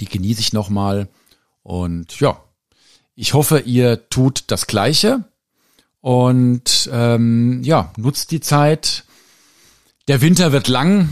[0.00, 1.08] Die genieße ich nochmal.
[1.62, 2.42] Und ja,
[3.14, 5.24] ich hoffe, ihr tut das Gleiche.
[6.00, 9.04] Und ähm, ja, nutzt die Zeit.
[10.06, 11.08] Der Winter wird lang.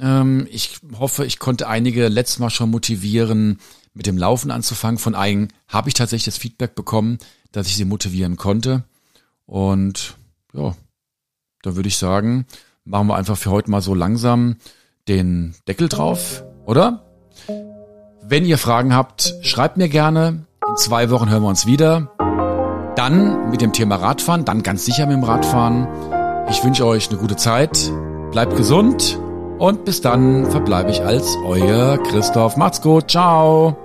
[0.00, 3.58] Ähm, ich hoffe, ich konnte einige letztes Mal schon motivieren,
[3.94, 4.98] mit dem Laufen anzufangen.
[4.98, 7.18] Von einigen habe ich tatsächlich das Feedback bekommen,
[7.52, 8.82] dass ich sie motivieren konnte.
[9.46, 10.16] Und
[10.52, 10.76] ja,
[11.62, 12.46] da würde ich sagen,
[12.84, 14.56] machen wir einfach für heute mal so langsam
[15.08, 17.13] den Deckel drauf, oder?
[18.26, 20.46] Wenn ihr Fragen habt, schreibt mir gerne.
[20.66, 22.08] In zwei Wochen hören wir uns wieder.
[22.96, 25.86] Dann mit dem Thema Radfahren, dann ganz sicher mit dem Radfahren.
[26.48, 27.92] Ich wünsche euch eine gute Zeit.
[28.30, 29.20] Bleibt gesund
[29.58, 32.56] und bis dann verbleibe ich als euer Christoph.
[32.56, 33.10] Macht's gut.
[33.10, 33.76] Ciao.